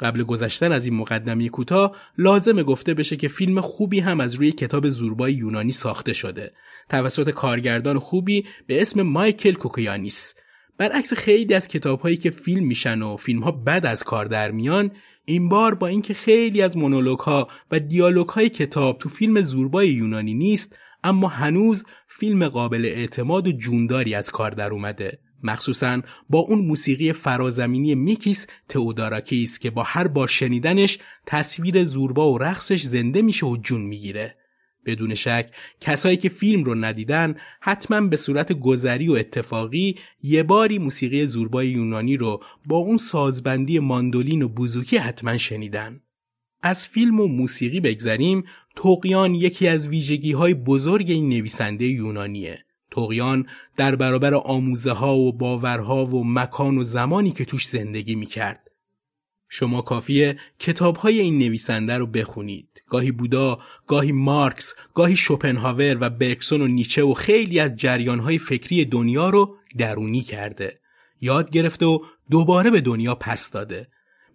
قبل 0.00 0.22
گذشتن 0.22 0.72
از 0.72 0.86
این 0.86 0.94
مقدمی 0.94 1.48
کوتاه 1.48 1.96
لازمه 2.18 2.62
گفته 2.62 2.94
بشه 2.94 3.16
که 3.16 3.28
فیلم 3.28 3.60
خوبی 3.60 4.00
هم 4.00 4.20
از 4.20 4.34
روی 4.34 4.52
کتاب 4.52 4.88
زوربای 4.88 5.32
یونانی 5.32 5.72
ساخته 5.72 6.12
شده. 6.12 6.52
توسط 6.88 7.30
کارگردان 7.30 7.98
خوبی 7.98 8.44
به 8.66 8.82
اسم 8.82 9.02
مایکل 9.02 9.52
کوکیانیس 9.52 10.34
برعکس 10.78 11.14
خیلی 11.14 11.54
از 11.54 11.68
کتابهایی 11.68 12.16
که 12.16 12.30
فیلم 12.30 12.66
میشن 12.66 13.02
و 13.02 13.16
فیلم 13.16 13.42
ها 13.42 13.50
بد 13.50 13.86
از 13.86 14.04
کار 14.04 14.24
در 14.24 14.50
میان 14.50 14.90
این 15.24 15.48
بار 15.48 15.74
با 15.74 15.86
اینکه 15.86 16.14
خیلی 16.14 16.62
از 16.62 16.76
مونولوگ 16.76 17.18
ها 17.18 17.48
و 17.70 17.80
دیالوگ 17.80 18.28
های 18.28 18.48
کتاب 18.48 18.98
تو 18.98 19.08
فیلم 19.08 19.42
زوربای 19.42 19.88
یونانی 19.88 20.34
نیست 20.34 20.76
اما 21.04 21.28
هنوز 21.28 21.84
فیلم 22.08 22.48
قابل 22.48 22.84
اعتماد 22.84 23.46
و 23.46 23.52
جونداری 23.52 24.14
از 24.14 24.30
کار 24.30 24.50
در 24.50 24.70
اومده. 24.70 25.18
مخصوصا 25.44 26.00
با 26.30 26.38
اون 26.38 26.58
موسیقی 26.58 27.12
فرازمینی 27.12 27.94
میکیس 27.94 28.46
تئوداراکیس 28.68 29.58
که 29.58 29.70
با 29.70 29.82
هر 29.82 30.08
بار 30.08 30.28
شنیدنش 30.28 30.98
تصویر 31.26 31.84
زوربا 31.84 32.32
و 32.32 32.38
رقصش 32.38 32.82
زنده 32.82 33.22
میشه 33.22 33.46
و 33.46 33.56
جون 33.56 33.80
می‌گیره. 33.80 34.36
بدون 34.86 35.14
شک 35.14 35.50
کسایی 35.80 36.16
که 36.16 36.28
فیلم 36.28 36.64
رو 36.64 36.74
ندیدن 36.74 37.36
حتما 37.60 38.00
به 38.00 38.16
صورت 38.16 38.52
گذری 38.52 39.08
و 39.08 39.12
اتفاقی 39.12 39.98
یه 40.22 40.42
باری 40.42 40.78
موسیقی 40.78 41.26
زوربای 41.26 41.68
یونانی 41.68 42.16
رو 42.16 42.42
با 42.66 42.76
اون 42.76 42.96
سازبندی 42.96 43.78
ماندولین 43.78 44.42
و 44.42 44.48
بوزوکی 44.48 44.96
حتما 44.96 45.38
شنیدن. 45.38 46.00
از 46.62 46.88
فیلم 46.88 47.20
و 47.20 47.26
موسیقی 47.26 47.80
بگذریم 47.80 48.44
توقیان 48.76 49.34
یکی 49.34 49.68
از 49.68 49.88
ویژگی 49.88 50.32
های 50.32 50.54
بزرگ 50.54 51.10
این 51.10 51.28
نویسنده 51.28 51.86
یونانیه. 51.86 52.64
توقیان 52.94 53.46
در 53.76 53.96
برابر 53.96 54.34
آموزه 54.34 54.92
ها 54.92 55.16
و 55.16 55.32
باورها 55.32 56.06
و 56.06 56.24
مکان 56.24 56.78
و 56.78 56.82
زمانی 56.82 57.30
که 57.30 57.44
توش 57.44 57.68
زندگی 57.68 58.14
می 58.14 58.26
کرد. 58.26 58.70
شما 59.48 59.82
کافیه 59.82 60.36
کتاب 60.58 60.96
های 60.96 61.20
این 61.20 61.38
نویسنده 61.38 61.98
رو 61.98 62.06
بخونید. 62.06 62.82
گاهی 62.86 63.12
بودا، 63.12 63.58
گاهی 63.86 64.12
مارکس، 64.12 64.74
گاهی 64.94 65.16
شوپنهاور 65.16 65.96
و 66.00 66.10
برکسون 66.10 66.62
و 66.62 66.66
نیچه 66.66 67.02
و 67.02 67.14
خیلی 67.14 67.60
از 67.60 67.76
جریان 67.76 68.18
های 68.18 68.38
فکری 68.38 68.84
دنیا 68.84 69.30
رو 69.30 69.56
درونی 69.78 70.20
کرده. 70.20 70.80
یاد 71.20 71.50
گرفته 71.50 71.86
و 71.86 71.98
دوباره 72.30 72.70
به 72.70 72.80
دنیا 72.80 73.14
پس 73.14 73.50
داده. 73.50 73.88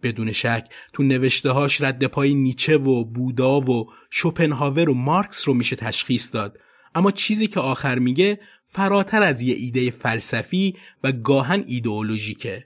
بدون 0.04 0.32
شک 0.32 0.70
تو 0.94 1.04
نوشته 1.04 1.50
هاش 1.52 1.82
رد 1.82 2.06
پای 2.06 2.34
نیچه 2.34 2.78
و 2.78 3.04
بودا 3.04 3.60
و 3.60 3.90
شوپنهاور 4.10 4.90
و 4.90 4.94
مارکس 4.94 5.48
رو 5.48 5.54
میشه 5.54 5.76
تشخیص 5.76 6.34
داد 6.34 6.60
اما 6.96 7.12
چیزی 7.12 7.48
که 7.48 7.60
آخر 7.60 8.00
میگه 8.00 8.40
فراتر 8.70 9.24
از 9.24 9.42
یه 9.42 9.56
ایده 9.56 9.92
فلسفی 9.92 10.76
و 11.04 11.12
گاهن 11.12 11.64
ایدئولوژیکه. 11.68 12.66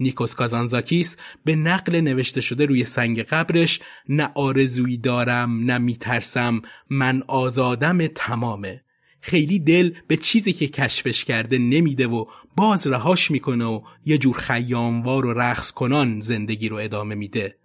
نیکوس 0.00 0.34
کازانزاکیس 0.34 1.16
به 1.44 1.56
نقل 1.56 2.00
نوشته 2.00 2.40
شده 2.40 2.66
روی 2.66 2.84
سنگ 2.84 3.22
قبرش 3.22 3.80
نه 4.08 4.30
آرزویی 4.34 4.96
دارم 4.96 5.64
نه 5.64 5.78
میترسم 5.78 6.62
من 6.90 7.22
آزادم 7.26 8.06
تمامه. 8.06 8.82
خیلی 9.20 9.58
دل 9.58 9.92
به 10.06 10.16
چیزی 10.16 10.52
که 10.52 10.68
کشفش 10.68 11.24
کرده 11.24 11.58
نمیده 11.58 12.06
و 12.06 12.24
باز 12.56 12.86
رهاش 12.86 13.30
می‌کنه 13.30 13.64
و 13.64 13.80
یه 14.04 14.18
جور 14.18 14.36
خیاموار 14.36 15.26
و 15.26 15.32
رقص 15.32 15.72
کنان 15.72 16.20
زندگی 16.20 16.68
رو 16.68 16.76
ادامه 16.76 17.14
میده. 17.14 17.56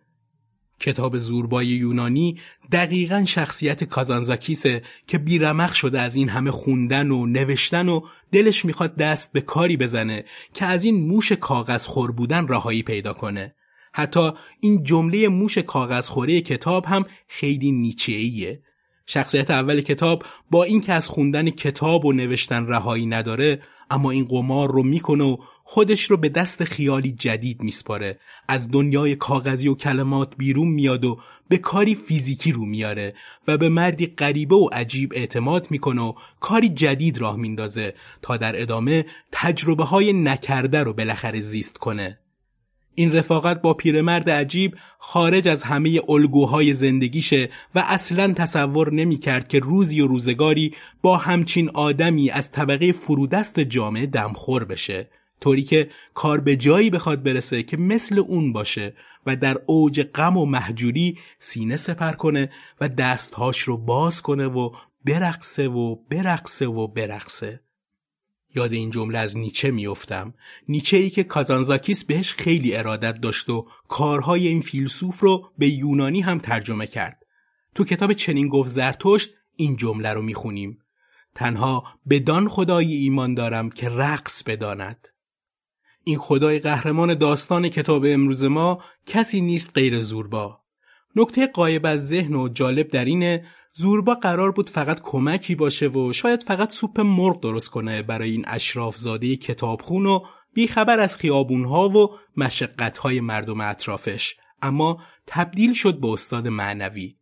کتاب 0.82 1.18
زوربای 1.18 1.68
یونانی 1.68 2.38
دقیقا 2.72 3.26
شخصیت 3.26 3.84
کازانزاکیسه 3.84 4.82
که 5.08 5.18
بیرمق 5.18 5.74
شده 5.74 6.02
از 6.02 6.16
این 6.16 6.30
همه 6.30 6.52
خوندن 6.52 7.12
و 7.12 7.26
نوشتن 7.26 7.90
و 7.90 8.02
دلش 8.32 8.66
می‌خواد 8.66 8.96
دست 8.96 9.34
به 9.34 9.42
کاری 9.42 9.78
بزنه 9.78 10.26
که 10.54 10.66
از 10.66 10.84
این 10.84 11.08
موش 11.08 11.32
کاغذ 11.32 11.86
خور 11.86 12.12
بودن 12.12 12.48
رهایی 12.48 12.84
پیدا 12.84 13.14
کنه. 13.14 13.56
حتی 13.94 14.32
این 14.60 14.84
جمله 14.84 15.28
موش 15.28 15.58
کاغذ 15.58 16.10
خوری 16.10 16.42
کتاب 16.42 16.86
هم 16.86 17.06
خیلی 17.28 17.72
نیچه 17.72 18.60
شخصیت 19.06 19.52
اول 19.52 19.82
کتاب 19.82 20.24
با 20.52 20.64
اینکه 20.64 20.94
از 20.94 21.08
خوندن 21.08 21.50
کتاب 21.50 22.06
و 22.06 22.14
نوشتن 22.14 22.68
رهایی 22.68 23.06
نداره 23.06 23.62
اما 23.92 24.12
این 24.12 24.26
قمار 24.26 24.72
رو 24.72 24.84
می‌کنه 24.84 25.24
و 25.24 25.38
خودش 25.64 26.04
رو 26.04 26.18
به 26.18 26.30
دست 26.30 26.64
خیالی 26.64 27.12
جدید 27.12 27.62
میسپاره. 27.62 28.20
از 28.48 28.72
دنیای 28.72 29.16
کاغذی 29.16 29.68
و 29.68 29.76
کلمات 29.76 30.36
بیرون 30.38 30.68
میاد 30.68 31.06
و 31.06 31.20
به 31.50 31.58
کاری 31.58 31.96
فیزیکی 31.96 32.52
رو 32.52 32.66
میاره 32.66 33.14
و 33.48 33.58
به 33.58 33.70
مردی 33.70 34.08
غریبه 34.08 34.56
و 34.56 34.70
عجیب 34.72 35.14
اعتماد 35.16 35.68
می‌کنه 35.72 36.02
و 36.02 36.14
کاری 36.40 36.70
جدید 36.70 37.18
راه 37.18 37.36
میندازه 37.36 37.94
تا 38.22 38.38
در 38.38 38.62
ادامه 38.62 39.06
تجربه 39.32 39.84
های 39.84 40.14
نکرده 40.14 40.84
رو 40.84 40.94
بالاخره 40.94 41.40
زیست 41.40 41.78
کنه. 41.78 42.20
این 42.96 43.16
رفاقت 43.16 43.62
با 43.62 43.74
پیرمرد 43.74 44.30
عجیب 44.30 44.76
خارج 45.00 45.48
از 45.48 45.64
همه 45.64 46.02
الگوهای 46.10 46.74
زندگیشه 46.74 47.50
و 47.76 47.84
اصلا 47.88 48.34
تصور 48.34 48.94
نمی‌کرد 48.94 49.48
که 49.48 49.60
روزی 49.60 50.02
و 50.02 50.08
روزگاری 50.08 50.74
با 51.02 51.18
همچین 51.18 51.70
آدمی 51.70 52.30
از 52.30 52.52
طبقه 52.52 52.92
فرودست 52.92 53.60
جامعه 53.60 54.06
دمخور 54.06 54.66
بشه 54.66 55.10
طوری 55.42 55.64
که 55.64 55.90
کار 56.14 56.40
به 56.40 56.56
جایی 56.56 56.90
بخواد 56.90 57.24
برسه 57.24 57.64
که 57.64 57.78
مثل 57.78 58.20
اون 58.20 58.54
باشه 58.54 58.94
و 59.26 59.36
در 59.36 59.58
اوج 59.66 60.04
غم 60.04 60.38
و 60.38 60.46
محجوری 60.46 61.18
سینه 61.40 61.76
سپر 61.76 62.12
کنه 62.12 62.50
و 62.82 62.90
دستهاش 62.90 63.60
رو 63.60 63.78
باز 63.78 64.22
کنه 64.22 64.48
و 64.48 64.70
برقصه 65.06 65.68
و 65.68 65.96
برقصه 65.96 66.68
و 66.68 66.88
برقصه. 66.88 67.60
یاد 68.56 68.74
این 68.74 68.90
جمله 68.90 69.18
از 69.18 69.38
نیچه 69.38 69.72
میافتم. 69.72 70.34
نیچه 70.68 70.98
ای 70.98 71.10
که 71.10 71.24
کازانزاکیس 71.24 72.04
بهش 72.06 72.34
خیلی 72.34 72.76
ارادت 72.76 73.22
داشت 73.22 73.50
و 73.50 73.68
کارهای 73.88 74.48
این 74.48 74.62
فیلسوف 74.62 75.20
رو 75.20 75.52
به 75.58 75.68
یونانی 75.68 76.22
هم 76.22 76.38
ترجمه 76.38 76.88
کرد. 76.88 77.26
تو 77.76 77.86
کتاب 77.86 78.14
چنین 78.14 78.48
گفت 78.48 78.70
زرتشت 78.70 79.30
این 79.56 79.76
جمله 79.76 80.14
رو 80.14 80.22
می‌خونیم. 80.22 80.78
تنها 81.36 81.84
بدان 82.10 82.48
خدایی 82.48 82.96
ایمان 82.96 83.34
دارم 83.34 83.70
که 83.70 83.90
رقص 83.90 84.44
بداند. 84.44 85.08
این 86.04 86.18
خدای 86.18 86.60
قهرمان 86.60 87.14
داستان 87.14 87.70
کتاب 87.70 88.06
امروز 88.08 88.44
ما 88.44 88.84
کسی 89.06 89.42
نیست 89.42 89.72
غیر 89.74 90.00
زوربا. 90.00 90.62
نکته 91.16 91.48
قایب 91.48 91.86
از 91.86 92.08
ذهن 92.08 92.36
و 92.36 92.50
جالب 92.50 92.90
در 92.90 93.06
اینه 93.06 93.46
زوربا 93.74 94.16
قرار 94.16 94.52
بود 94.52 94.70
فقط 94.70 95.02
کمکی 95.02 95.56
باشه 95.56 95.88
و 95.88 96.14
شاید 96.14 96.44
فقط 96.44 96.72
سوپ 96.72 97.00
مرغ 97.00 97.40
درست 97.40 97.70
کنه 97.70 98.02
برای 98.02 98.32
این 98.32 98.46
اشرافزاده 98.48 99.36
کتابخون 99.36 100.06
و 100.06 100.20
بیخبر 100.54 101.00
از 101.00 101.18
خیابونها 101.18 101.90
و 101.90 102.10
مشقتهای 102.38 103.20
مردم 103.20 103.62
اطرافش. 103.62 104.36
اما 104.62 105.02
تبدیل 105.28 105.74
شد 105.74 106.00
به 106.00 106.08
استاد 106.08 106.48
معنوی. 106.48 107.18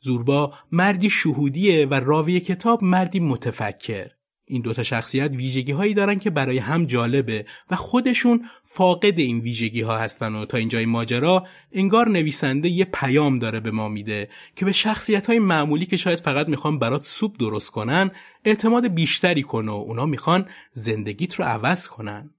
زوربا 0.00 0.54
مردی 0.72 1.10
شهودیه 1.10 1.86
و 1.86 1.94
راوی 1.94 2.40
کتاب 2.40 2.84
مردی 2.84 3.20
متفکر. 3.20 4.10
این 4.44 4.62
دوتا 4.62 4.82
شخصیت 4.82 5.30
ویژگی 5.30 5.72
هایی 5.72 5.94
دارن 5.94 6.18
که 6.18 6.30
برای 6.30 6.58
هم 6.58 6.86
جالبه 6.86 7.46
و 7.70 7.76
خودشون 7.76 8.48
فاقد 8.64 9.18
این 9.18 9.40
ویژگی 9.40 9.80
ها 9.80 9.98
هستن 9.98 10.34
و 10.34 10.44
تا 10.44 10.58
اینجای 10.58 10.86
ماجرا 10.86 11.46
انگار 11.72 12.08
نویسنده 12.08 12.68
یه 12.68 12.84
پیام 12.84 13.38
داره 13.38 13.60
به 13.60 13.70
ما 13.70 13.88
میده 13.88 14.28
که 14.56 14.64
به 14.64 14.72
شخصیت 14.72 15.26
های 15.26 15.38
معمولی 15.38 15.86
که 15.86 15.96
شاید 15.96 16.20
فقط 16.20 16.48
می‌خوان 16.48 16.78
برات 16.78 17.04
سوپ 17.04 17.36
درست 17.38 17.70
کنن 17.70 18.10
اعتماد 18.44 18.86
بیشتری 18.86 19.42
کن 19.42 19.68
و 19.68 19.72
اونا 19.72 20.06
می‌خوان 20.06 20.48
زندگیت 20.72 21.34
رو 21.34 21.44
عوض 21.44 21.88
کنن. 21.88 22.30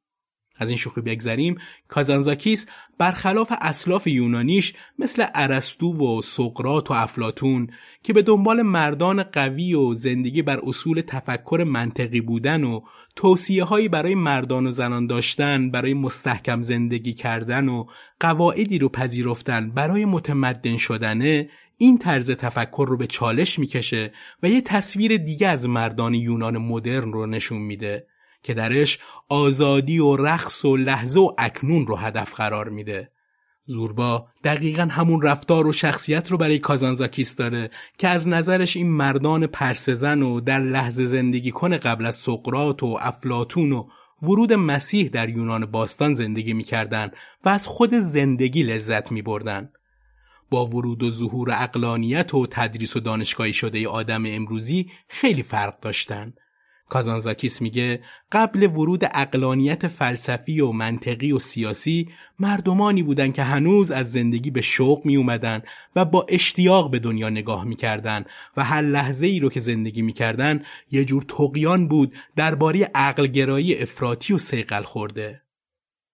از 0.56 0.70
این 0.70 0.78
شوخی 0.78 1.02
بگذریم 1.02 1.58
کازانزاکیس 1.88 2.66
برخلاف 2.98 3.54
اسلاف 3.62 4.08
یونانیش 4.08 4.74
مثل 5.00 5.26
ارسطو 5.36 6.18
و 6.18 6.22
سقرات 6.22 6.92
و 6.92 6.94
افلاتون 6.94 7.68
که 8.04 8.14
به 8.14 8.22
دنبال 8.22 8.62
مردان 8.62 9.24
قوی 9.24 9.74
و 9.74 9.94
زندگی 9.94 10.42
بر 10.42 10.60
اصول 10.64 11.02
تفکر 11.02 11.64
منطقی 11.68 12.22
بودن 12.22 12.64
و 12.64 12.82
توصیه 13.16 13.64
هایی 13.64 13.88
برای 13.88 14.16
مردان 14.16 14.68
و 14.68 14.72
زنان 14.72 15.08
داشتن 15.08 15.72
برای 15.72 15.94
مستحکم 15.94 16.62
زندگی 16.62 17.14
کردن 17.14 17.70
و 17.70 17.86
قواعدی 18.20 18.80
رو 18.80 18.90
پذیرفتن 18.90 19.72
برای 19.72 20.06
متمدن 20.06 20.78
شدنه 20.78 21.50
این 21.78 21.98
طرز 21.98 22.32
تفکر 22.32 22.86
رو 22.90 22.98
به 22.98 23.08
چالش 23.08 23.60
می‌کشه 23.60 24.14
و 24.44 24.50
یه 24.50 24.62
تصویر 24.62 25.18
دیگه 25.18 25.48
از 25.48 25.68
مردان 25.68 26.14
یونان 26.14 26.58
مدرن 26.58 27.12
رو 27.14 27.26
نشون 27.26 27.62
میده. 27.62 28.08
که 28.44 28.54
درش 28.54 29.00
آزادی 29.30 30.00
و 30.00 30.16
رقص 30.16 30.66
و 30.66 30.78
لحظه 30.78 31.20
و 31.20 31.32
اکنون 31.38 31.88
رو 31.88 31.96
هدف 31.96 32.34
قرار 32.34 32.70
میده. 32.70 33.10
زوربا 33.66 34.28
دقیقا 34.44 34.84
همون 34.84 35.22
رفتار 35.22 35.68
و 35.68 35.74
شخصیت 35.74 36.32
رو 36.32 36.38
برای 36.38 36.60
کازانزاکیس 36.60 37.36
داره 37.36 37.72
که 37.98 38.08
از 38.08 38.28
نظرش 38.28 38.78
این 38.78 38.92
مردان 38.92 39.48
پرسزن 39.48 40.22
و 40.22 40.40
در 40.40 40.60
لحظه 40.60 41.06
زندگی 41.06 41.52
کنه 41.52 41.78
قبل 41.78 42.06
از 42.06 42.16
سقرات 42.16 42.84
و 42.84 42.98
افلاتون 43.02 43.72
و 43.72 43.88
ورود 44.22 44.54
مسیح 44.54 45.10
در 45.10 45.30
یونان 45.30 45.66
باستان 45.66 46.14
زندگی 46.14 46.54
می‌کردن 46.54 47.12
و 47.46 47.50
از 47.50 47.68
خود 47.68 47.94
زندگی 47.94 48.64
لذت 48.64 49.12
میبردن. 49.12 49.70
با 50.50 50.66
ورود 50.66 51.04
و 51.04 51.12
ظهور 51.12 51.52
اقلانیت 51.52 52.34
و 52.34 52.48
تدریس 52.52 52.96
و 52.96 53.00
دانشگاهی 53.00 53.54
شده 53.54 53.88
آدم 53.88 54.24
امروزی 54.28 54.92
خیلی 55.08 55.44
فرق 55.44 55.80
داشتن 55.80 56.34
کازانزاکیس 56.94 57.62
میگه 57.62 58.04
قبل 58.32 58.64
ورود 58.64 59.04
اقلانیت 59.14 59.88
فلسفی 59.88 60.60
و 60.60 60.72
منطقی 60.72 61.32
و 61.32 61.40
سیاسی 61.40 62.10
مردمانی 62.40 63.04
بودن 63.04 63.32
که 63.32 63.44
هنوز 63.44 63.92
از 63.92 64.12
زندگی 64.12 64.52
به 64.52 64.62
شوق 64.62 65.06
می 65.06 65.16
اومدن 65.16 65.62
و 65.96 66.06
با 66.06 66.26
اشتیاق 66.30 66.92
به 66.92 67.00
دنیا 67.00 67.30
نگاه 67.30 67.66
می‌کردن 67.66 68.26
و 68.58 68.64
هر 68.64 68.82
لحظه 68.82 69.26
ای 69.26 69.40
رو 69.40 69.50
که 69.50 69.60
زندگی 69.60 70.02
می‌کردن 70.02 70.64
یه 70.92 71.06
جور 71.06 71.24
تقیان 71.24 71.88
بود 71.88 72.14
درباره 72.36 72.92
عقلگرایی 72.96 73.78
افراطی 73.78 74.34
و 74.34 74.38
سیقل 74.38 74.84
خورده. 74.84 75.42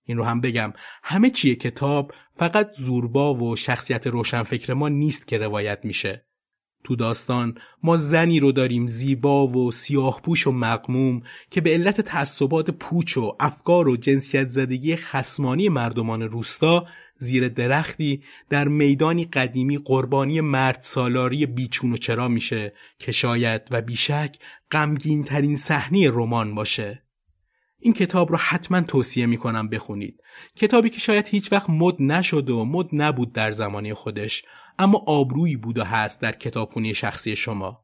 این 0.06 0.18
رو 0.18 0.24
هم 0.24 0.42
بگم 0.42 0.74
همه 1.04 1.30
چیه 1.30 1.56
کتاب 1.56 2.14
فقط 2.38 2.72
زوربا 2.78 3.34
و 3.34 3.56
شخصیت 3.56 4.08
روشنفکر 4.08 4.74
ما 4.74 4.90
نیست 4.90 5.28
که 5.28 5.38
روایت 5.38 5.80
میشه. 5.84 6.29
تو 6.84 6.96
داستان 6.96 7.58
ما 7.84 7.98
زنی 7.98 8.40
رو 8.40 8.52
داریم 8.52 8.88
زیبا 8.88 9.48
و 9.48 9.72
سیاهپوش 9.72 10.48
و 10.48 10.52
مقموم 10.52 11.22
که 11.50 11.62
به 11.62 11.74
علت 11.74 12.02
تعصبات 12.02 12.72
پوچ 12.72 13.18
و 13.18 13.36
افکار 13.40 13.88
و 13.88 13.98
جنسیت 13.98 14.48
زدگی 14.48 14.96
خسمانی 14.96 15.70
مردمان 15.70 16.22
روستا 16.22 16.86
زیر 17.18 17.48
درختی 17.48 18.24
در 18.50 18.68
میدانی 18.68 19.26
قدیمی 19.26 19.78
قربانی 19.78 20.42
مرد 20.42 20.80
سالاری 20.82 21.46
بیچون 21.46 21.94
و 21.94 21.98
چرا 21.98 22.28
میشه 22.28 22.74
که 23.00 23.12
شاید 23.12 23.62
و 23.72 23.82
بیشک 23.82 24.36
غمگین 24.72 25.24
ترین 25.24 25.56
صحنه 25.56 26.10
رمان 26.10 26.56
باشه. 26.56 27.04
این 27.80 27.94
کتاب 27.94 28.32
رو 28.32 28.38
حتما 28.38 28.82
توصیه 28.82 29.26
می‌کنم 29.26 29.70
بخونید. 29.70 30.22
کتابی 30.56 30.90
که 30.90 31.00
شاید 31.00 31.28
هیچ 31.28 31.52
وقت 31.52 31.70
مد 31.70 32.02
نشد 32.02 32.50
و 32.50 32.66
مد 32.66 32.88
نبود 32.94 33.34
در 33.34 33.52
زمانی 33.52 33.94
خودش 33.94 34.44
اما 34.80 35.04
آبرویی 35.08 35.56
بود 35.56 35.78
و 35.78 35.84
هست 35.84 36.22
در 36.22 36.32
کتابخونی 36.32 36.94
شخصی 36.94 37.36
شما. 37.36 37.84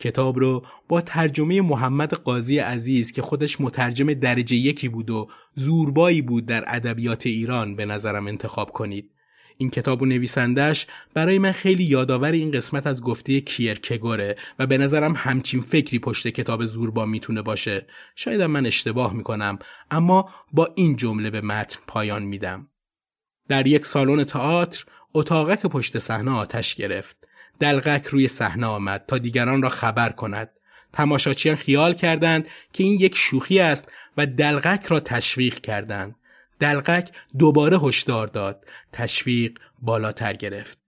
کتاب 0.00 0.38
رو 0.38 0.66
با 0.88 1.00
ترجمه 1.00 1.60
محمد 1.60 2.14
قاضی 2.14 2.58
عزیز 2.58 3.12
که 3.12 3.22
خودش 3.22 3.60
مترجم 3.60 4.14
درجه 4.14 4.56
یکی 4.56 4.88
بود 4.88 5.10
و 5.10 5.28
زوربایی 5.54 6.22
بود 6.22 6.46
در 6.46 6.64
ادبیات 6.66 7.26
ایران 7.26 7.76
به 7.76 7.86
نظرم 7.86 8.26
انتخاب 8.26 8.70
کنید. 8.70 9.10
این 9.58 9.70
کتاب 9.70 10.02
و 10.02 10.06
نویسندش 10.06 10.86
برای 11.14 11.38
من 11.38 11.52
خیلی 11.52 11.84
یادآور 11.84 12.32
این 12.32 12.50
قسمت 12.50 12.86
از 12.86 13.02
گفته 13.02 13.40
کیرکگوره 13.40 14.36
و 14.58 14.66
به 14.66 14.78
نظرم 14.78 15.14
همچین 15.16 15.60
فکری 15.60 15.98
پشت 15.98 16.28
کتاب 16.28 16.64
زوربا 16.64 17.06
می‌تونه 17.06 17.42
باشه. 17.42 17.86
شاید 18.14 18.42
من 18.42 18.66
اشتباه 18.66 19.14
می‌کنم 19.14 19.58
اما 19.90 20.30
با 20.52 20.72
این 20.74 20.96
جمله 20.96 21.30
به 21.30 21.40
متن 21.40 21.80
پایان 21.86 22.22
میدم. 22.22 22.68
در 23.48 23.66
یک 23.66 23.86
سالن 23.86 24.24
تئاتر 24.24 24.84
اتاقک 25.14 25.66
پشت 25.66 25.98
صحنه 25.98 26.30
آتش 26.30 26.74
گرفت. 26.74 27.16
دلغک 27.60 28.06
روی 28.06 28.28
صحنه 28.28 28.66
آمد 28.66 29.04
تا 29.08 29.18
دیگران 29.18 29.62
را 29.62 29.68
خبر 29.68 30.08
کند. 30.08 30.50
تماشاچیان 30.92 31.56
خیال 31.56 31.94
کردند 31.94 32.46
که 32.72 32.84
این 32.84 33.00
یک 33.00 33.16
شوخی 33.16 33.60
است 33.60 33.88
و 34.16 34.26
دلغک 34.26 34.86
را 34.86 35.00
تشویق 35.00 35.60
کردند. 35.60 36.14
دلقک 36.58 37.10
دوباره 37.38 37.78
هشدار 37.78 38.26
داد. 38.26 38.64
تشویق 38.92 39.58
بالاتر 39.78 40.32
گرفت. 40.32 40.78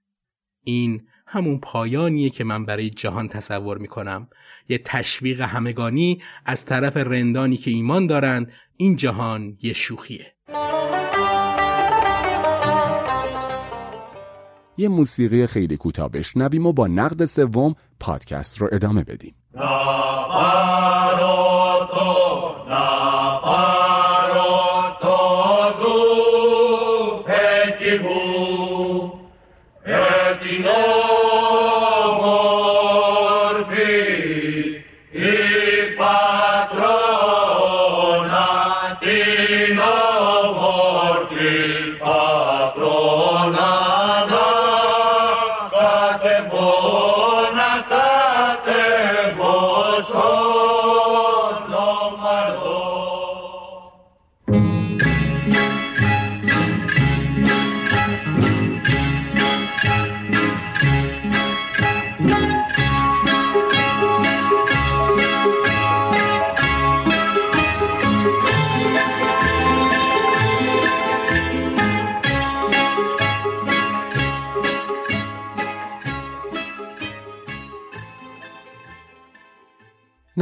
این 0.64 1.06
همون 1.26 1.60
پایانیه 1.60 2.30
که 2.30 2.44
من 2.44 2.64
برای 2.66 2.90
جهان 2.90 3.28
تصور 3.28 3.78
می‌کنم. 3.78 4.28
یه 4.68 4.78
تشویق 4.84 5.40
همگانی 5.40 6.22
از 6.44 6.64
طرف 6.64 6.96
رندانی 6.96 7.56
که 7.56 7.70
ایمان 7.70 8.06
دارن 8.06 8.52
این 8.76 8.96
جهان 8.96 9.58
یه 9.62 9.72
شوخیه. 9.72 10.34
یه 14.76 14.88
موسیقی 14.88 15.46
خیلی 15.46 15.76
کوتاه 15.76 16.10
بشنویم 16.10 16.66
و 16.66 16.72
با 16.72 16.86
نقد 16.86 17.24
سوم 17.24 17.74
پادکست 18.00 18.60
رو 18.60 18.68
ادامه 18.72 19.04
بدیم. 19.04 19.34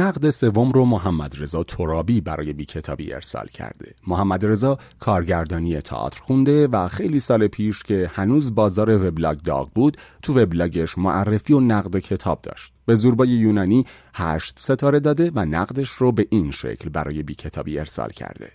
نقد 0.07 0.29
سوم 0.29 0.71
رو 0.71 0.85
محمد 0.85 1.35
رضا 1.39 1.63
ترابی 1.63 2.21
برای 2.21 2.53
بی 2.53 2.65
کتابی 2.65 3.13
ارسال 3.13 3.47
کرده. 3.47 3.93
محمد 4.07 4.45
رضا 4.45 4.77
کارگردانی 4.99 5.81
تئاتر 5.81 6.21
خونده 6.21 6.67
و 6.67 6.87
خیلی 6.87 7.19
سال 7.19 7.47
پیش 7.47 7.83
که 7.83 8.11
هنوز 8.13 8.55
بازار 8.55 9.07
وبلاگ 9.07 9.37
داغ 9.37 9.69
بود 9.73 9.97
تو 10.21 10.33
وبلاگش 10.33 10.97
معرفی 10.97 11.53
و 11.53 11.59
نقد 11.59 11.97
کتاب 11.97 12.41
داشت. 12.41 12.73
به 12.85 12.95
زوربای 12.95 13.29
یونانی 13.29 13.85
هشت 14.13 14.59
ستاره 14.59 14.99
داده 14.99 15.31
و 15.35 15.45
نقدش 15.45 15.89
رو 15.89 16.11
به 16.11 16.27
این 16.29 16.51
شکل 16.51 16.89
برای 16.89 17.23
بی 17.23 17.35
کتابی 17.35 17.79
ارسال 17.79 18.09
کرده. 18.09 18.51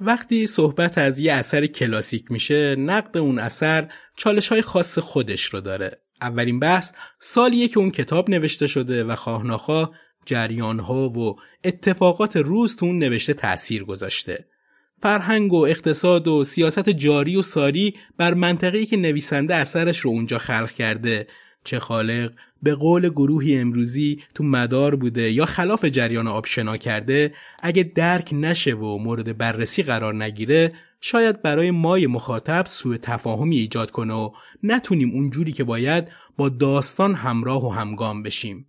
وقتی 0.00 0.46
صحبت 0.46 0.98
از 0.98 1.18
یه 1.18 1.32
اثر 1.32 1.66
کلاسیک 1.66 2.32
میشه 2.32 2.76
نقد 2.78 3.16
اون 3.18 3.38
اثر 3.38 3.88
چالش 4.16 4.48
های 4.48 4.62
خاص 4.62 4.98
خودش 4.98 5.44
رو 5.44 5.60
داره 5.60 6.02
اولین 6.22 6.60
بحث 6.60 6.92
سالیه 7.18 7.68
که 7.68 7.78
اون 7.78 7.90
کتاب 7.90 8.30
نوشته 8.30 8.66
شده 8.66 9.04
و 9.04 9.16
خواه 9.16 9.90
جریان 10.26 10.78
ها 10.78 11.08
و 11.08 11.36
اتفاقات 11.64 12.36
روز 12.36 12.76
تو 12.76 12.86
اون 12.86 12.98
نوشته 12.98 13.34
تأثیر 13.34 13.84
گذاشته. 13.84 14.46
فرهنگ 15.02 15.52
و 15.52 15.66
اقتصاد 15.66 16.28
و 16.28 16.44
سیاست 16.44 16.88
جاری 16.88 17.36
و 17.36 17.42
ساری 17.42 17.94
بر 18.18 18.34
منطقه‌ای 18.34 18.86
که 18.86 18.96
نویسنده 18.96 19.54
اثرش 19.54 19.98
رو 19.98 20.10
اونجا 20.10 20.38
خلق 20.38 20.70
کرده 20.70 21.26
چه 21.64 21.78
خالق 21.78 22.32
به 22.62 22.74
قول 22.74 23.08
گروهی 23.08 23.58
امروزی 23.58 24.22
تو 24.34 24.44
مدار 24.44 24.96
بوده 24.96 25.32
یا 25.32 25.46
خلاف 25.46 25.84
جریان 25.84 26.28
آبشنا 26.28 26.76
کرده 26.76 27.34
اگه 27.62 27.82
درک 27.82 28.30
نشه 28.32 28.74
و 28.74 28.98
مورد 28.98 29.38
بررسی 29.38 29.82
قرار 29.82 30.14
نگیره 30.14 30.72
شاید 31.04 31.42
برای 31.42 31.70
مای 31.70 32.06
مخاطب 32.06 32.66
سوء 32.66 32.96
تفاهمی 32.96 33.56
ایجاد 33.56 33.90
کنه 33.90 34.14
و 34.14 34.30
نتونیم 34.62 35.10
اونجوری 35.10 35.52
که 35.52 35.64
باید 35.64 36.08
با 36.36 36.48
داستان 36.48 37.14
همراه 37.14 37.66
و 37.66 37.68
همگام 37.68 38.22
بشیم. 38.22 38.66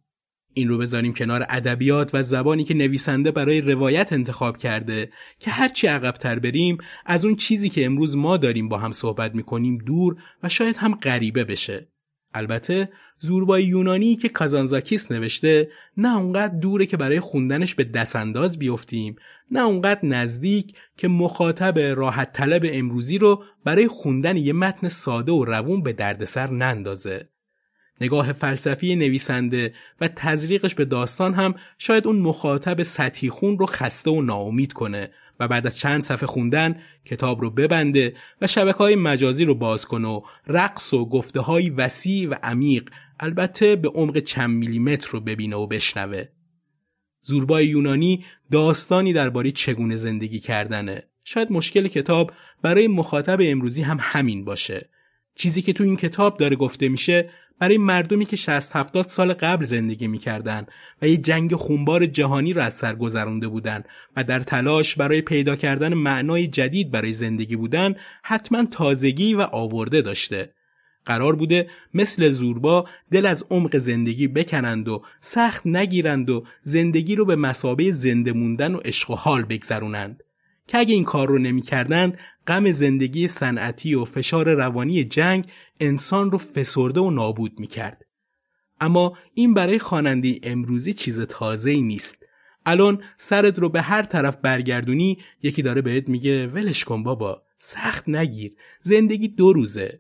این 0.54 0.70
رو 0.70 0.78
بذاریم 0.78 1.14
کنار 1.14 1.46
ادبیات 1.50 2.16
و 2.16 2.24
زبانی 2.24 2.64
که 2.64 2.74
نویسنده 2.74 3.32
برای 3.32 3.62
روایت 3.62 4.14
انتخاب 4.14 4.58
کرده 4.58 5.12
که 5.40 5.52
هرچی 5.52 5.88
عقبتر 5.88 6.40
بریم 6.40 6.78
از 7.06 7.26
اون 7.26 7.36
چیزی 7.36 7.70
که 7.70 7.86
امروز 7.86 8.16
ما 8.16 8.38
داریم 8.38 8.70
با 8.70 8.78
هم 8.78 8.92
صحبت 8.92 9.36
می‌کنیم 9.36 9.78
دور 9.78 10.16
و 10.44 10.50
شاید 10.50 10.78
هم 10.78 10.96
غریبه 10.96 11.44
بشه. 11.44 11.88
البته 12.34 12.90
زوربای 13.20 13.64
یونانی 13.64 14.16
که 14.16 14.30
کازانزاکیس 14.30 15.12
نوشته 15.12 15.70
نه 15.98 16.18
اونقدر 16.18 16.56
دوره 16.56 16.86
که 16.86 16.98
برای 16.98 17.20
خوندنش 17.20 17.76
به 17.76 17.84
دستانداز 17.84 18.60
بیفتیم 18.60 19.16
نه 19.54 19.62
اونقدر 19.62 20.06
نزدیک 20.06 20.76
که 20.98 21.08
مخاطب 21.08 21.80
راحت 21.80 22.34
طلب 22.34 22.62
امروزی 22.66 23.18
رو 23.18 23.44
برای 23.66 23.88
خوندن 23.88 24.38
یه 24.38 24.54
متن 24.54 24.88
ساده 24.88 25.32
و 25.32 25.46
روون 25.46 25.84
به 25.84 25.94
دردسر 25.94 26.50
نندازه. 26.52 27.30
نگاه 28.02 28.34
فلسفی 28.34 28.96
نویسنده 28.96 29.74
و 30.02 30.08
تزریقش 30.08 30.76
به 30.76 30.86
داستان 30.86 31.34
هم 31.34 31.56
شاید 31.78 32.08
اون 32.08 32.20
مخاطب 32.20 32.84
سطحی 32.84 33.30
خون 33.30 33.60
رو 33.60 33.66
خسته 33.66 34.12
و 34.12 34.22
ناامید 34.22 34.74
کنه 34.74 35.12
و 35.40 35.48
بعد 35.48 35.68
از 35.68 35.78
چند 35.78 36.04
صفحه 36.04 36.28
خوندن 36.28 36.76
کتاب 37.06 37.42
رو 37.42 37.50
ببنده 37.50 38.14
و 38.42 38.48
شبکه 38.48 38.78
های 38.78 38.96
مجازی 38.96 39.46
رو 39.46 39.56
باز 39.56 39.86
کنه 39.86 40.08
و 40.08 40.22
رقص 40.48 40.94
و 40.94 41.10
گفته 41.10 41.40
های 41.40 41.70
وسیع 41.70 42.30
و 42.30 42.36
عمیق 42.44 42.90
البته 43.20 43.76
به 43.76 43.90
عمق 43.90 44.20
چند 44.20 44.50
میلیمتر 44.50 45.10
رو 45.12 45.20
ببینه 45.20 45.56
و 45.56 45.68
بشنوه. 45.68 46.26
زوربای 47.24 47.66
یونانی 47.66 48.26
داستانی 48.52 49.14
درباره 49.14 49.52
چگونه 49.52 49.96
زندگی 49.96 50.40
کردنه. 50.40 51.04
شاید 51.24 51.52
مشکل 51.52 51.88
کتاب 51.88 52.32
برای 52.62 52.88
مخاطب 52.88 53.38
امروزی 53.42 53.82
هم 53.82 53.98
همین 54.02 54.46
باشه. 54.46 54.90
چیزی 55.36 55.62
که 55.62 55.74
تو 55.74 55.84
این 55.84 55.98
کتاب 55.98 56.38
داره 56.38 56.56
گفته 56.56 56.90
میشه 56.90 57.30
برای 57.60 57.78
مردمی 57.78 58.26
که 58.26 58.36
60 58.36 58.76
70 58.76 59.08
سال 59.08 59.34
قبل 59.34 59.66
زندگی 59.66 60.08
می‌کردن 60.08 60.66
و 61.02 61.08
یه 61.08 61.18
جنگ 61.18 61.56
خونبار 61.56 62.06
جهانی 62.06 62.54
را 62.54 62.64
از 62.64 62.74
سر 62.74 62.96
گذرونده 62.96 63.48
بودن 63.48 63.84
و 64.16 64.24
در 64.24 64.40
تلاش 64.40 64.96
برای 64.96 65.22
پیدا 65.22 65.56
کردن 65.56 65.94
معنای 65.94 66.48
جدید 66.48 66.92
برای 66.92 67.14
زندگی 67.14 67.56
بودن 67.56 67.96
حتما 68.24 68.66
تازگی 68.66 69.34
و 69.34 69.42
آورده 69.42 70.02
داشته. 70.02 70.54
قرار 71.06 71.36
بوده 71.36 71.70
مثل 71.94 72.30
زوربا 72.30 72.86
دل 73.12 73.26
از 73.26 73.46
عمق 73.50 73.78
زندگی 73.78 74.28
بکنند 74.28 74.90
و 74.90 75.04
سخت 75.22 75.68
نگیرند 75.68 76.30
و 76.30 76.44
زندگی 76.62 77.16
رو 77.16 77.26
به 77.26 77.36
مسابه 77.36 77.92
زنده 77.92 78.34
موندن 78.34 78.76
و 78.76 78.78
عشق 78.78 79.12
و 79.12 79.16
حال 79.16 79.44
بگذرونند. 79.44 80.24
که 80.68 80.78
اگه 80.78 80.94
این 80.94 81.04
کار 81.04 81.28
رو 81.28 81.38
نمی‌کردند 81.38 82.18
غم 82.48 82.72
زندگی 82.72 83.28
صنعتی 83.28 83.96
و 83.96 84.06
فشار 84.06 84.54
روانی 84.54 85.04
جنگ 85.04 85.46
انسان 85.80 86.32
رو 86.32 86.38
فسرده 86.38 87.00
و 87.00 87.12
نابود 87.12 87.60
می‌کرد. 87.60 88.06
اما 88.82 89.18
این 89.34 89.54
برای 89.54 89.80
خواننده 89.80 90.40
امروزی 90.44 90.94
چیز 90.94 91.22
تازه 91.22 91.72
ای 91.72 91.82
نیست. 91.82 92.26
الان 92.66 93.04
سرت 93.18 93.60
رو 93.60 93.70
به 93.70 93.82
هر 93.82 94.04
طرف 94.04 94.38
برگردونی 94.38 95.18
یکی 95.44 95.62
داره 95.62 95.82
بهت 95.82 96.10
میگه 96.10 96.48
ولش 96.48 96.84
کن 96.84 97.04
بابا 97.04 97.44
سخت 97.58 98.10
نگیر 98.10 98.54
زندگی 98.82 99.28
دو 99.28 99.54
روزه. 99.54 100.00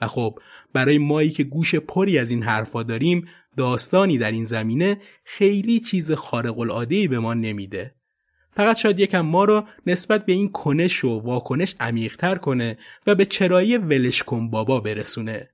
و 0.00 0.06
خب 0.06 0.38
برای 0.72 0.98
مایی 0.98 1.30
که 1.30 1.44
گوش 1.44 1.74
پری 1.74 2.18
از 2.18 2.30
این 2.30 2.42
حرفا 2.42 2.82
داریم 2.82 3.28
داستانی 3.56 4.18
در 4.18 4.32
این 4.32 4.44
زمینه 4.44 5.00
خیلی 5.24 5.80
چیز 5.80 6.12
خارق 6.12 6.58
العاده 6.58 7.08
به 7.08 7.18
ما 7.18 7.34
نمیده. 7.34 7.94
فقط 8.56 8.76
شاید 8.76 9.00
یکم 9.00 9.20
ما 9.20 9.44
رو 9.44 9.64
نسبت 9.86 10.26
به 10.26 10.32
این 10.32 10.48
کنش 10.48 11.04
و 11.04 11.08
واکنش 11.08 11.76
عمیقتر 11.80 12.34
کنه 12.34 12.78
و 13.06 13.14
به 13.14 13.24
چرایی 13.24 13.76
ولش 13.76 14.22
کن 14.22 14.50
بابا 14.50 14.80
برسونه. 14.80 15.50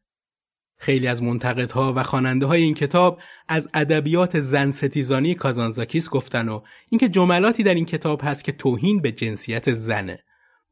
خیلی 0.78 1.06
از 1.06 1.22
منتقدها 1.22 1.92
و 1.96 2.02
خواننده 2.02 2.46
های 2.46 2.62
این 2.62 2.74
کتاب 2.74 3.20
از 3.48 3.68
ادبیات 3.74 4.40
زن 4.40 4.70
ستیزانی 4.70 5.34
کازانزاکیس 5.34 6.10
گفتن 6.10 6.48
و 6.48 6.60
اینکه 6.90 7.08
جملاتی 7.08 7.62
در 7.62 7.74
این 7.74 7.84
کتاب 7.84 8.20
هست 8.24 8.44
که 8.44 8.52
توهین 8.52 9.00
به 9.00 9.12
جنسیت 9.12 9.72
زنه. 9.72 10.18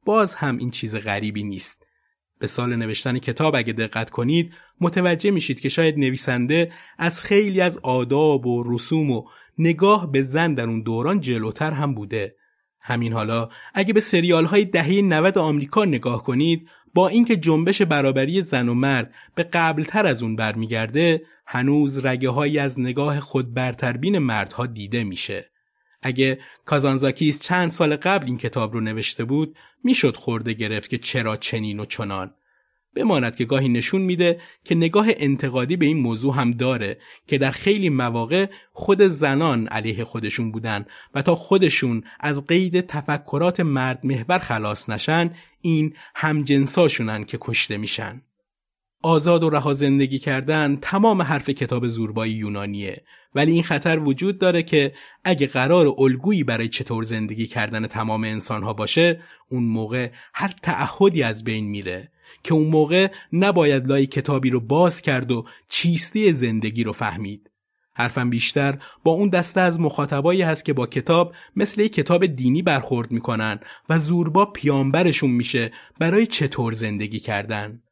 باز 0.04 0.34
هم 0.34 0.56
این 0.56 0.70
چیز 0.70 0.96
غریبی 0.96 1.42
نیست. 1.42 1.86
به 2.38 2.46
سال 2.46 2.76
نوشتن 2.76 3.18
کتاب 3.18 3.54
اگه 3.54 3.72
دقت 3.72 4.10
کنید 4.10 4.52
متوجه 4.80 5.30
میشید 5.30 5.60
که 5.60 5.68
شاید 5.68 5.98
نویسنده 5.98 6.72
از 6.98 7.24
خیلی 7.24 7.60
از 7.60 7.78
آداب 7.78 8.46
و 8.46 8.62
رسوم 8.66 9.10
و 9.10 9.24
نگاه 9.58 10.12
به 10.12 10.22
زن 10.22 10.54
در 10.54 10.64
اون 10.64 10.82
دوران 10.82 11.20
جلوتر 11.20 11.70
هم 11.70 11.94
بوده. 11.94 12.36
همین 12.80 13.12
حالا 13.12 13.48
اگه 13.74 13.92
به 13.92 14.00
سریال 14.00 14.44
های 14.44 14.64
دهه 14.64 15.00
90 15.02 15.38
آمریکا 15.38 15.84
نگاه 15.84 16.22
کنید 16.22 16.68
با 16.94 17.08
اینکه 17.08 17.36
جنبش 17.36 17.82
برابری 17.82 18.40
زن 18.40 18.68
و 18.68 18.74
مرد 18.74 19.14
به 19.34 19.42
قبلتر 19.42 20.06
از 20.06 20.22
اون 20.22 20.36
برمیگرده 20.36 21.22
هنوز 21.46 22.04
رگه 22.04 22.28
های 22.28 22.58
از 22.58 22.80
نگاه 22.80 23.20
خود 23.20 23.54
برتربین 23.54 24.18
مردها 24.18 24.66
دیده 24.66 25.04
میشه. 25.04 25.50
اگه 26.02 26.38
کازانزاکیس 26.64 27.40
چند 27.40 27.70
سال 27.70 27.96
قبل 27.96 28.26
این 28.26 28.38
کتاب 28.38 28.72
رو 28.72 28.80
نوشته 28.80 29.24
بود 29.24 29.56
می‌شد 29.84 30.16
خورده 30.16 30.52
گرفت 30.52 30.90
که 30.90 30.98
چرا 30.98 31.36
چنین 31.36 31.80
و 31.80 31.84
چنان. 31.84 32.34
بماند 32.94 33.36
که 33.36 33.44
گاهی 33.44 33.68
نشون 33.68 34.02
میده 34.02 34.40
که 34.64 34.74
نگاه 34.74 35.06
انتقادی 35.08 35.76
به 35.76 35.86
این 35.86 35.98
موضوع 35.98 36.34
هم 36.34 36.50
داره 36.50 36.98
که 37.26 37.38
در 37.38 37.50
خیلی 37.50 37.88
مواقع 37.88 38.46
خود 38.72 39.02
زنان 39.02 39.66
علیه 39.66 40.04
خودشون 40.04 40.52
بودن 40.52 40.86
و 41.14 41.22
تا 41.22 41.34
خودشون 41.34 42.02
از 42.20 42.46
قید 42.46 42.80
تفکرات 42.80 43.60
مرد 43.60 44.06
محور 44.06 44.38
خلاص 44.38 44.88
نشن 44.88 45.30
این 45.60 45.94
همجنساشونن 46.14 47.24
که 47.24 47.38
کشته 47.40 47.76
میشن. 47.76 48.22
آزاد 49.04 49.42
و 49.42 49.50
رها 49.50 49.74
زندگی 49.74 50.18
کردن 50.18 50.76
تمام 50.76 51.22
حرف 51.22 51.50
کتاب 51.50 51.88
زوربایی 51.88 52.32
یونانیه 52.32 53.04
ولی 53.34 53.52
این 53.52 53.62
خطر 53.62 53.98
وجود 53.98 54.38
داره 54.38 54.62
که 54.62 54.92
اگه 55.24 55.46
قرار 55.46 55.94
الگویی 55.98 56.44
برای 56.44 56.68
چطور 56.68 57.04
زندگی 57.04 57.46
کردن 57.46 57.86
تمام 57.86 58.24
انسانها 58.24 58.72
باشه 58.72 59.20
اون 59.48 59.64
موقع 59.64 60.10
هر 60.34 60.54
تعهدی 60.62 61.22
از 61.22 61.44
بین 61.44 61.64
میره 61.64 62.12
که 62.42 62.54
اون 62.54 62.66
موقع 62.66 63.08
نباید 63.32 63.86
لای 63.86 64.06
کتابی 64.06 64.50
رو 64.50 64.60
باز 64.60 65.02
کرد 65.02 65.32
و 65.32 65.44
چیستی 65.68 66.32
زندگی 66.32 66.84
رو 66.84 66.92
فهمید. 66.92 67.50
حرفم 67.96 68.30
بیشتر 68.30 68.78
با 69.04 69.12
اون 69.12 69.28
دسته 69.28 69.60
از 69.60 69.80
مخاطبایی 69.80 70.42
هست 70.42 70.64
که 70.64 70.72
با 70.72 70.86
کتاب 70.86 71.34
مثل 71.56 71.80
یک 71.80 71.92
کتاب 71.92 72.26
دینی 72.26 72.62
برخورد 72.62 73.10
می‌کنن 73.12 73.60
و 73.88 73.98
زوربا 73.98 74.44
پیامبرشون 74.44 75.30
میشه 75.30 75.72
برای 75.98 76.26
چطور 76.26 76.72
زندگی 76.72 77.20
کردن. 77.20 77.83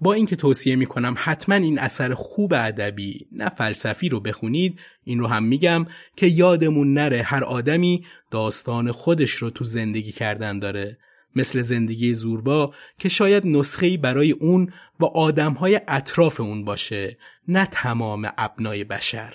با 0.00 0.12
اینکه 0.12 0.36
توصیه 0.36 0.76
می‌کنم 0.76 1.14
حتما 1.18 1.54
این 1.54 1.78
اثر 1.78 2.14
خوب 2.14 2.52
ادبی 2.52 3.26
نه 3.32 3.48
فلسفی 3.48 4.08
رو 4.08 4.20
بخونید 4.20 4.78
این 5.04 5.18
رو 5.18 5.26
هم 5.26 5.44
میگم 5.44 5.86
که 6.16 6.26
یادمون 6.26 6.94
نره 6.94 7.22
هر 7.22 7.44
آدمی 7.44 8.04
داستان 8.30 8.92
خودش 8.92 9.30
رو 9.30 9.50
تو 9.50 9.64
زندگی 9.64 10.12
کردن 10.12 10.58
داره. 10.58 10.98
مثل 11.36 11.60
زندگی 11.60 12.14
زوربا 12.14 12.74
که 12.98 13.08
شاید 13.08 13.46
نسخه‌ای 13.46 13.96
برای 13.96 14.30
اون 14.30 14.72
و 15.00 15.04
آدمهای 15.04 15.80
اطراف 15.88 16.40
اون 16.40 16.64
باشه 16.64 17.18
نه 17.48 17.66
تمام 17.66 18.28
ابنای 18.38 18.84
بشر. 18.84 19.34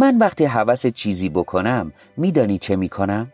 من 0.00 0.18
وقتی 0.18 0.44
حوس 0.44 0.86
چیزی 0.86 1.28
بکنم 1.28 1.92
میدانی 2.16 2.58
چه 2.58 2.76
می‌کنم؟ 2.76 3.32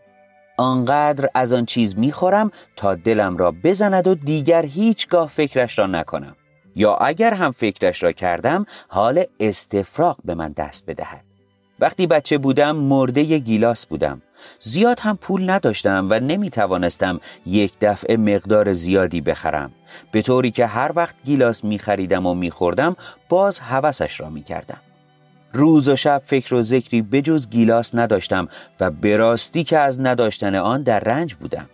آنقدر 0.57 1.29
از 1.35 1.53
آن 1.53 1.67
چیز 1.67 1.99
می‌خورم 1.99 2.51
تا 2.77 2.95
دلم 2.95 3.37
را 3.37 3.51
بزند 3.65 4.07
و 4.07 4.15
دیگر 4.15 4.67
هیچگاه 4.67 5.29
فکرش 5.29 5.79
را 5.79 5.87
نکنم. 5.87 6.37
یا 6.77 6.95
اگر 6.95 7.35
هم 7.35 7.53
فکرش 7.53 8.03
را 8.03 8.13
کردم 8.13 8.67
حال 8.89 9.25
استفراغ 9.41 10.17
به 10.25 10.35
من 10.35 10.53
دست 10.53 10.87
بدهد. 10.87 11.25
وقتی 11.81 12.07
بچه 12.07 12.39
بودم 12.39 12.77
مرده 12.77 13.39
گیلاس 13.39 13.87
بودم. 13.87 14.23
زیاد 14.61 15.01
هم 15.01 15.17
پول 15.17 15.51
نداشتم 15.51 16.09
و 16.11 16.21
نمی 16.21 16.51
توانستم 16.51 17.21
یک 17.47 17.73
دفعه 17.81 18.17
مقدار 18.17 18.73
زیادی 18.73 19.21
بخرم. 19.21 19.73
به 20.13 20.23
طوری 20.23 20.51
که 20.51 20.67
هر 20.67 20.93
وقت 20.97 21.15
گیلاس 21.25 21.65
می 21.65 21.79
خریدم 21.79 22.27
و 22.27 22.35
می 22.35 22.51
خوردم 22.51 22.97
باز 23.29 23.61
حوسش 23.61 24.21
را 24.21 24.31
می 24.31 24.43
کردم 24.43 24.81
روز 25.53 25.89
و 25.89 25.97
شب 25.97 26.23
فکر 26.27 26.55
و 26.55 26.63
ذکری 26.63 27.03
بجز 27.03 27.49
گیلاس 27.49 27.95
نداشتم 27.95 28.49
و 28.81 28.91
براستی 28.91 29.65
که 29.65 29.79
از 29.79 30.01
نداشتن 30.01 30.55
آن 30.55 30.83
در 30.83 31.01
رنج 31.01 31.35
بودم. 31.35 31.67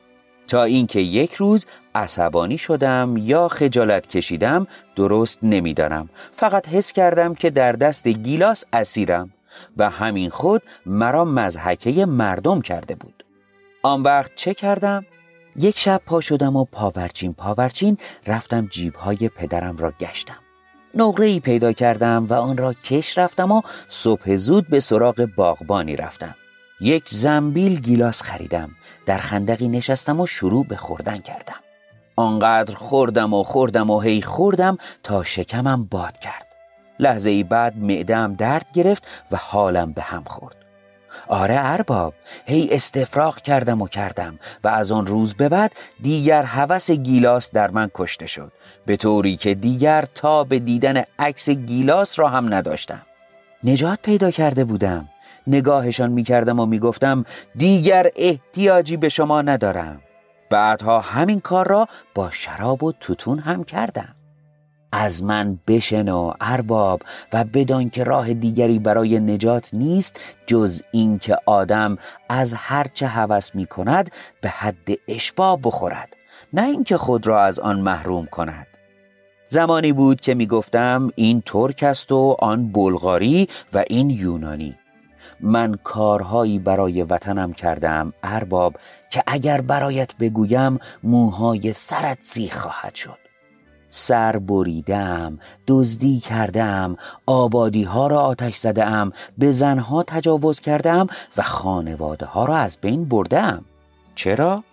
تا 0.48 0.64
اینکه 0.64 1.00
یک 1.00 1.34
روز 1.34 1.66
عصبانی 1.94 2.58
شدم 2.58 3.14
یا 3.16 3.48
خجالت 3.48 4.06
کشیدم 4.06 4.66
درست 4.96 5.38
نمی‌دانم. 5.42 6.08
فقط 6.36 6.68
حس 6.68 6.92
کردم 6.92 7.34
که 7.34 7.50
در 7.50 7.72
دست 7.72 8.08
گیلاس 8.08 8.64
اسیرم 8.72 9.32
و 9.76 9.90
همین 9.90 10.30
خود 10.30 10.62
مرا 10.86 11.24
مزحکه 11.24 12.06
مردم 12.06 12.60
کرده 12.60 12.94
بود. 12.94 13.24
آن 13.82 14.02
وقت 14.02 14.30
چه 14.34 14.54
کردم؟ 14.54 15.06
یک 15.56 15.78
شب 15.78 16.00
پا 16.06 16.20
شدم 16.20 16.56
و 16.56 16.64
پاورچین 16.64 17.32
پاورچین 17.32 17.98
رفتم 18.26 18.66
جیبهای 18.66 19.28
پدرم 19.28 19.76
را 19.76 19.92
گشتم. 20.00 20.41
نقره 20.94 21.26
ای 21.26 21.40
پیدا 21.40 21.72
کردم 21.72 22.26
و 22.30 22.34
آن 22.34 22.56
را 22.56 22.74
کش 22.74 23.18
رفتم 23.18 23.52
و 23.52 23.62
صبح 23.88 24.36
زود 24.36 24.68
به 24.68 24.80
سراغ 24.80 25.28
باغبانی 25.36 25.96
رفتم. 25.96 26.34
یک 26.80 27.04
زنبیل 27.10 27.80
گیلاس 27.80 28.22
خریدم 28.22 28.70
در 29.06 29.18
خندقی 29.18 29.68
نشستم 29.68 30.20
و 30.20 30.26
شروع 30.26 30.66
به 30.66 30.76
خوردن 30.76 31.18
کردم. 31.18 31.60
آنقدر 32.16 32.74
خوردم 32.74 33.34
و 33.34 33.42
خوردم 33.42 33.90
و 33.90 34.00
هی 34.00 34.22
خوردم 34.22 34.78
تا 35.02 35.22
شکمم 35.22 35.84
باد 35.84 36.18
کرد. 36.18 36.46
لحظه 36.98 37.30
ای 37.30 37.42
بعد 37.42 37.76
معدم 37.76 38.34
درد 38.34 38.66
گرفت 38.74 39.06
و 39.30 39.36
حالم 39.36 39.92
به 39.92 40.02
هم 40.02 40.24
خورد. 40.24 40.61
آره 41.28 41.54
ارباب 41.58 42.14
هی 42.46 42.68
استفراغ 42.72 43.38
کردم 43.38 43.82
و 43.82 43.88
کردم 43.88 44.38
و 44.64 44.68
از 44.68 44.92
آن 44.92 45.06
روز 45.06 45.34
به 45.34 45.48
بعد 45.48 45.72
دیگر 46.02 46.42
هوس 46.42 46.90
گیلاس 46.90 47.50
در 47.50 47.70
من 47.70 47.90
کشته 47.94 48.26
شد 48.26 48.52
به 48.86 48.96
طوری 48.96 49.36
که 49.36 49.54
دیگر 49.54 50.04
تا 50.14 50.44
به 50.44 50.58
دیدن 50.58 51.02
عکس 51.18 51.50
گیلاس 51.50 52.18
را 52.18 52.28
هم 52.28 52.54
نداشتم. 52.54 53.02
نجات 53.64 53.98
پیدا 54.02 54.30
کرده 54.30 54.64
بودم 54.64 55.08
نگاهشان 55.46 56.10
می‌کردم 56.10 56.60
و 56.60 56.66
می‌گفتم 56.66 57.24
دیگر 57.56 58.10
احتیاجی 58.16 58.96
به 58.96 59.08
شما 59.08 59.42
ندارم. 59.42 60.00
بعدها 60.50 61.00
همین 61.00 61.40
کار 61.40 61.68
را 61.68 61.88
با 62.14 62.30
شراب 62.30 62.82
و 62.82 62.92
توتون 62.92 63.38
هم 63.38 63.64
کردم. 63.64 64.14
از 64.92 65.24
من 65.24 65.58
بشنو 65.66 66.32
ارباب 66.40 67.02
و 67.32 67.44
بدان 67.44 67.90
که 67.90 68.04
راه 68.04 68.34
دیگری 68.34 68.78
برای 68.78 69.20
نجات 69.20 69.74
نیست 69.74 70.20
جز 70.46 70.82
اینکه 70.90 71.36
آدم 71.46 71.98
از 72.28 72.54
هرچه 72.54 73.06
هوس 73.06 73.54
می 73.54 73.66
کند 73.66 74.10
به 74.40 74.48
حد 74.48 74.88
اشبا 75.08 75.56
بخورد 75.56 76.16
نه 76.52 76.62
اینکه 76.62 76.96
خود 76.96 77.26
را 77.26 77.42
از 77.42 77.58
آن 77.58 77.80
محروم 77.80 78.26
کند. 78.26 78.66
زمانی 79.48 79.92
بود 79.92 80.20
که 80.20 80.34
می 80.34 80.46
گفتم 80.46 81.12
این 81.14 81.42
ترک 81.46 81.82
است 81.82 82.12
و 82.12 82.36
آن 82.38 82.72
بلغاری 82.72 83.48
و 83.72 83.84
این 83.86 84.10
یونانی. 84.10 84.74
من 85.40 85.74
کارهایی 85.84 86.58
برای 86.58 87.02
وطنم 87.02 87.52
کردم 87.52 88.12
ارباب 88.22 88.76
که 89.10 89.22
اگر 89.26 89.60
برایت 89.60 90.16
بگویم 90.16 90.78
موهای 91.02 91.72
سرت 91.72 92.18
سیخ 92.20 92.58
خواهد 92.58 92.94
شد. 92.94 93.21
سر 93.94 94.38
بریدم 94.38 95.38
دزدی 95.66 96.20
کردم 96.20 96.96
آبادی 97.26 97.82
ها 97.82 98.06
را 98.06 98.20
آتش 98.20 98.56
زدم 98.56 99.12
به 99.38 99.52
زنها 99.52 100.02
تجاوز 100.02 100.60
کردم 100.60 101.06
و 101.36 101.42
خانواده 101.42 102.26
ها 102.26 102.44
را 102.44 102.56
از 102.56 102.78
بین 102.80 103.04
بردم. 103.04 103.64
چرا؟ 104.14 104.64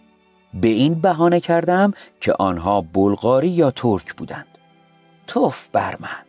به 0.53 0.67
این 0.67 0.93
بهانه 0.93 1.39
کردم 1.39 1.93
که 2.22 2.34
آنها 2.39 2.82
بلغاری 2.82 3.47
یا 3.47 3.72
ترک 3.72 4.13
بودند. 4.13 4.57
توف 5.28 5.67
بر 5.72 5.97
من. 5.99 6.26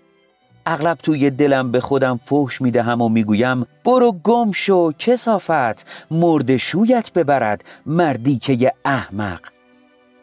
اغلب 0.66 0.98
توی 0.98 1.30
دلم 1.30 1.72
به 1.72 1.80
خودم 1.80 2.20
فحش 2.24 2.60
می‌دهم 2.60 3.00
و 3.00 3.08
می‌گویم 3.08 3.66
برو 3.84 4.12
گم 4.12 4.52
شو 4.52 4.92
کسافت 4.92 5.86
مرد 6.10 6.56
شویت 6.56 7.12
ببرد 7.12 7.64
مردی 7.86 8.38
که 8.38 8.52
یه 8.52 8.74
احمق. 8.84 9.40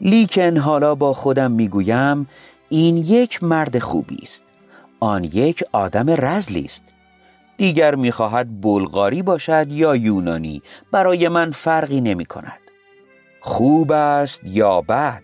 لیکن 0.01 0.57
حالا 0.57 0.95
با 0.95 1.13
خودم 1.13 1.51
می‌گویم 1.51 2.27
این 2.69 2.97
یک 2.97 3.43
مرد 3.43 3.79
خوبی 3.79 4.19
است. 4.21 4.43
آن 4.99 5.23
یک 5.23 5.63
آدم 5.71 6.09
رزلی 6.09 6.65
است. 6.65 6.83
دیگر 7.57 7.95
می‌خواهد 7.95 8.61
بلغاری 8.61 9.21
باشد 9.21 9.67
یا 9.69 9.95
یونانی 9.95 10.61
برای 10.91 11.27
من 11.27 11.51
فرقی 11.51 12.01
نمی 12.01 12.25
کند 12.25 12.59
خوب 13.41 13.91
است 13.91 14.41
یا 14.43 14.81
بد؟ 14.81 15.23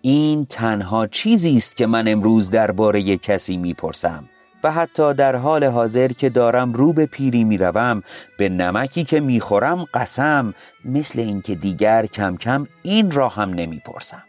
این 0.00 0.46
تنها 0.46 1.06
چیزی 1.06 1.56
است 1.56 1.76
که 1.76 1.86
من 1.86 2.08
امروز 2.08 2.50
درباره 2.50 3.16
کسی 3.16 3.56
می‌پرسم 3.56 4.28
و 4.64 4.72
حتی 4.72 5.14
در 5.14 5.36
حال 5.36 5.64
حاضر 5.64 6.08
که 6.08 6.28
دارم 6.28 6.72
رو 6.72 6.92
به 6.92 7.06
پیری 7.06 7.44
می‌روم 7.44 8.02
به 8.38 8.48
نمکی 8.48 9.04
که 9.04 9.20
می‌خورم 9.20 9.84
قسم 9.94 10.54
مثل 10.84 11.20
اینکه 11.20 11.54
دیگر 11.54 12.06
کم 12.06 12.36
کم 12.36 12.66
این 12.82 13.10
را 13.10 13.28
هم 13.28 13.50
نمی‌پرسم. 13.50 14.22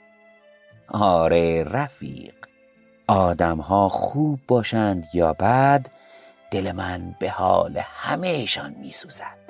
آره 0.87 1.63
رفیق. 1.63 2.33
آدم 3.07 3.57
ها 3.57 3.89
خوب 3.89 4.39
باشند 4.47 5.07
یا 5.13 5.33
بد 5.33 5.87
دل 6.51 6.71
من 6.71 7.15
به 7.19 7.29
حال 7.29 7.77
همهشان 7.77 8.75
می 8.79 8.91
سوزد 8.91 9.42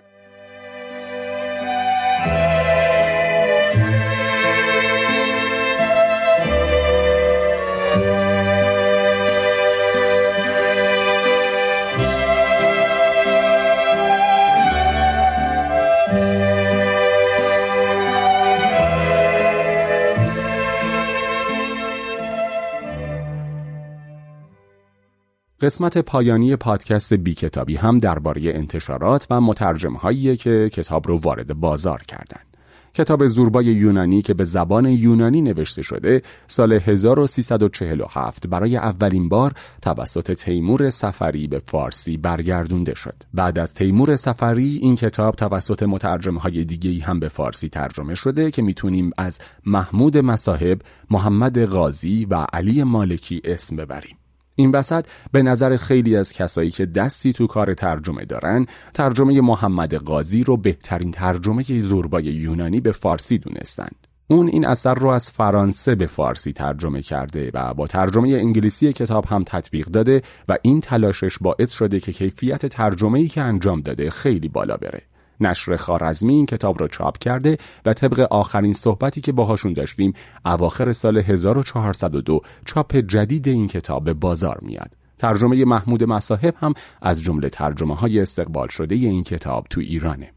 قسمت 25.63 25.97
پایانی 25.97 26.55
پادکست 26.55 27.13
بی 27.13 27.33
کتابی 27.33 27.75
هم 27.75 27.97
درباره 27.97 28.41
انتشارات 28.45 29.27
و 29.29 29.41
مترجم 29.41 29.97
که 30.35 30.69
کتاب 30.73 31.07
رو 31.07 31.17
وارد 31.17 31.53
بازار 31.53 32.01
کردند. 32.01 32.45
کتاب 32.93 33.27
زوربای 33.27 33.65
یونانی 33.65 34.21
که 34.21 34.33
به 34.33 34.43
زبان 34.43 34.85
یونانی 34.85 35.41
نوشته 35.41 35.81
شده 35.81 36.21
سال 36.47 36.73
1347 36.73 38.47
برای 38.47 38.77
اولین 38.77 39.29
بار 39.29 39.53
توسط 39.81 40.31
تیمور 40.31 40.89
سفری 40.89 41.47
به 41.47 41.61
فارسی 41.65 42.17
برگردونده 42.17 42.95
شد. 42.95 43.15
بعد 43.33 43.59
از 43.59 43.73
تیمور 43.73 44.15
سفری 44.15 44.79
این 44.81 44.95
کتاب 44.95 45.35
توسط 45.35 45.83
مترجمهای 45.83 46.65
دیگهی 46.65 46.99
هم 46.99 47.19
به 47.19 47.29
فارسی 47.29 47.69
ترجمه 47.69 48.15
شده 48.15 48.51
که 48.51 48.61
می‌تونیم 48.61 49.11
از 49.17 49.39
محمود 49.65 50.17
مصاحب، 50.17 50.79
محمد 51.11 51.65
غازی 51.65 52.25
و 52.25 52.45
علی 52.53 52.83
مالکی 52.83 53.41
اسم 53.45 53.75
ببریم. 53.75 54.17
این 54.55 54.71
وسط 54.71 55.05
به 55.31 55.43
نظر 55.43 55.77
خیلی 55.77 56.15
از 56.15 56.33
کسایی 56.33 56.71
که 56.71 56.85
دستی 56.85 57.33
تو 57.33 57.47
کار 57.47 57.73
ترجمه 57.73 58.25
دارن 58.25 58.65
ترجمه 58.93 59.41
محمد 59.41 59.95
قاضی 59.95 60.43
رو 60.43 60.57
بهترین 60.57 61.11
ترجمه 61.11 61.79
زوربای 61.79 62.23
یونانی 62.23 62.79
به 62.79 62.91
فارسی 62.91 63.37
دونستند. 63.37 64.07
اون 64.27 64.47
این 64.47 64.65
اثر 64.65 64.93
رو 64.93 65.07
از 65.07 65.31
فرانسه 65.31 65.95
به 65.95 66.05
فارسی 66.05 66.53
ترجمه 66.53 67.01
کرده 67.01 67.51
و 67.53 67.73
با 67.73 67.87
ترجمه 67.87 68.29
انگلیسی 68.29 68.93
کتاب 68.93 69.25
هم 69.25 69.43
تطبیق 69.43 69.85
داده 69.85 70.21
و 70.49 70.57
این 70.61 70.81
تلاشش 70.81 71.37
باعث 71.41 71.71
شده 71.71 71.99
که 71.99 72.13
کیفیت 72.13 72.65
ترجمه 72.65 73.19
ای 73.19 73.27
که 73.27 73.41
انجام 73.41 73.81
داده 73.81 74.09
خیلی 74.09 74.47
بالا 74.47 74.77
بره. 74.77 75.01
نشر 75.39 75.75
خارزمی 75.75 76.33
این 76.33 76.45
کتاب 76.45 76.79
را 76.79 76.87
چاپ 76.87 77.17
کرده 77.17 77.57
و 77.85 77.93
طبق 77.93 78.27
آخرین 78.31 78.73
صحبتی 78.73 79.21
که 79.21 79.31
باهاشون 79.31 79.73
داشتیم 79.73 80.13
اواخر 80.45 80.91
سال 80.91 81.17
1402 81.17 82.41
چاپ 82.65 82.95
جدید 82.95 83.47
این 83.47 83.67
کتاب 83.67 84.03
به 84.03 84.13
بازار 84.13 84.59
میاد. 84.61 84.95
ترجمه 85.17 85.65
محمود 85.65 86.03
مصاحب 86.03 86.55
هم 86.57 86.73
از 87.01 87.21
جمله 87.21 87.49
ترجمه 87.49 87.95
های 87.95 88.19
استقبال 88.19 88.67
شده 88.67 88.95
این 88.95 89.23
کتاب 89.23 89.67
تو 89.69 89.81
ایرانه. 89.81 90.33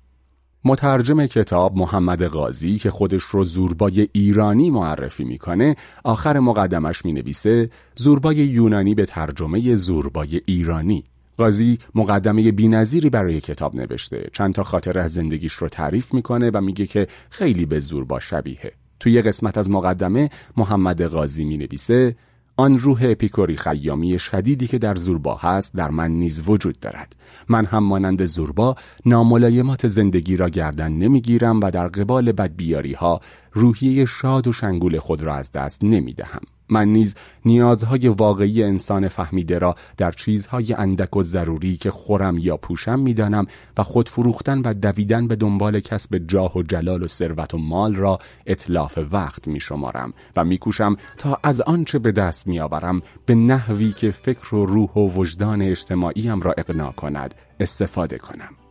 مترجم 0.64 1.26
کتاب 1.26 1.76
محمد 1.76 2.26
غازی 2.26 2.78
که 2.78 2.90
خودش 2.90 3.22
رو 3.22 3.44
زوربای 3.44 4.09
ایرانی 4.12 4.70
معرفی 4.70 5.24
می‌کنه 5.24 5.76
آخر 6.05 6.38
مقدمش 6.38 7.05
می 7.05 7.12
نویسه 7.12 7.70
زوربای 7.94 8.36
یونانی 8.36 8.94
به 8.94 9.07
ترجمه 9.07 9.74
زوربای 9.74 10.40
ایرانی 10.47 11.05
قاضی 11.37 11.78
مقدمه 11.95 12.53
بینظیری 12.53 13.11
برای 13.11 13.41
کتاب 13.41 13.80
نوشته. 13.80 14.28
چند 14.32 14.55
تا 14.55 14.62
خاطر 14.62 14.99
از 14.99 15.12
زندگیش 15.12 15.53
رو 15.53 15.68
تعریف 15.68 16.14
می‌کنه 16.14 16.51
و 16.55 16.61
میگه 16.61 16.87
که 16.87 17.07
خیلی 17.30 17.66
به 17.66 17.80
زور 17.80 18.05
با 18.05 18.20
شبیه 18.20 18.72
توی 19.01 19.12
یه 19.12 19.22
قسمت 19.22 19.59
از 19.59 19.70
مقدمه 19.70 20.30
محمد 20.57 21.03
قاضی 21.03 21.45
می 21.45 21.57
نویسه 21.57 22.16
آن 22.57 22.78
روح 22.78 22.99
اپیکوری 23.03 23.57
خیامی 23.57 24.18
شدیدی 24.18 24.66
که 24.66 24.78
در 24.78 24.95
زوربا 24.95 25.34
هست 25.34 25.74
در 25.74 25.91
من 25.91 26.11
نیز 26.11 26.43
وجود 26.47 26.78
دارد. 26.80 27.16
من 27.49 27.64
هم 27.64 27.84
مانند 27.84 28.24
زوربا 28.24 28.76
ناملایمات 29.07 29.87
زندگی 29.87 30.37
را 30.37 30.49
گردن 30.49 30.93
نمی‌گیرم 30.93 31.61
و 31.61 31.70
در 31.70 31.89
قبال 31.89 32.32
بدبیاری 32.32 32.93
ها 32.93 33.20
روحیه 33.53 34.05
شاد 34.05 34.49
و 34.49 34.53
شنگول 34.53 34.99
خود 34.99 35.22
را 35.22 35.34
از 35.34 35.53
دست 35.53 35.84
نمی 35.84 36.12
دهم. 36.12 36.41
من 36.69 36.89
نیز 36.89 37.14
نیازهای 37.45 38.09
واقعی 38.09 38.62
انسان 38.62 39.09
فهمیده 39.09 39.59
را 39.59 39.75
در 39.97 40.11
چیزهای 40.11 40.75
اندک 40.75 41.17
و 41.17 41.23
ضروری 41.23 41.77
که 41.77 41.91
خورم 41.91 42.39
یا 42.39 42.57
پوشم 42.57 42.99
می‌دانم 42.99 43.47
و 43.77 43.83
خود 43.83 44.09
فروختن 44.09 44.61
و 44.61 44.75
دویدن 44.75 45.29
به 45.29 45.37
دنبال 45.37 45.81
کسب 45.81 46.19
جاه 46.29 46.59
و 46.59 46.62
جلال 46.62 47.03
و 47.03 47.07
ثروت 47.07 47.55
و 47.55 47.59
مال 47.59 47.95
را 47.95 48.19
اطلاف 48.47 48.99
وقت 49.12 49.49
می 49.49 49.61
شمارم 49.61 50.12
و 50.37 50.45
میکوشم 50.45 50.97
تا 51.17 51.41
از 51.43 51.61
آنچه 51.61 51.99
به 51.99 52.12
دست 52.12 52.47
میآورم 52.47 53.03
به 53.27 53.35
نحوی 53.35 53.93
که 53.93 54.11
فکر 54.11 54.55
و 54.55 54.67
روح 54.67 54.91
و 54.91 55.09
وجدان 55.09 55.62
اجتماعیم 55.62 56.41
را 56.41 56.55
اقنا 56.59 56.93
کند 56.93 57.35
استفاده 57.61 58.19
کنم. 58.19 58.66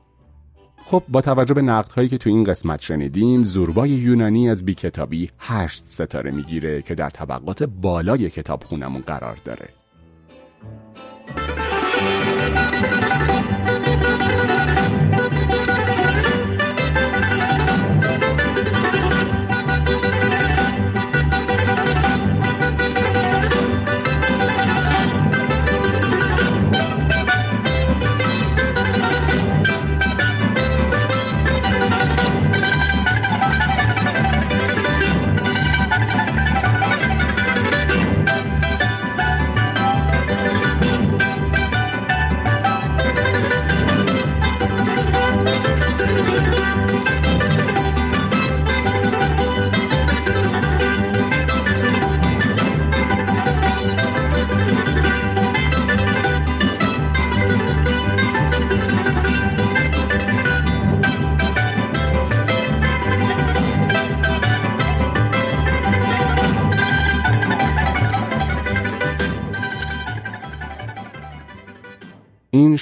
خب 0.88 1.04
با 1.10 1.22
توجه 1.22 1.54
به 1.54 1.62
نقد 1.62 1.92
هایی 1.92 2.08
که 2.08 2.18
تو 2.18 2.30
این 2.30 2.44
قسمت 2.44 2.82
شنیدیم 2.82 3.44
زوربای 3.44 3.90
یونانی 3.90 4.50
از 4.50 4.66
بی 4.66 4.74
کتابی 4.74 5.30
هشت 5.40 5.86
ستاره 5.86 6.32
می‌گیره 6.32 6.82
که 6.82 6.96
در 6.96 7.10
طبقات 7.10 7.64
بالای 7.64 8.30
کتاب 8.30 8.64
خونمون 8.64 9.02
قرار 9.02 9.38
داره. 9.46 9.70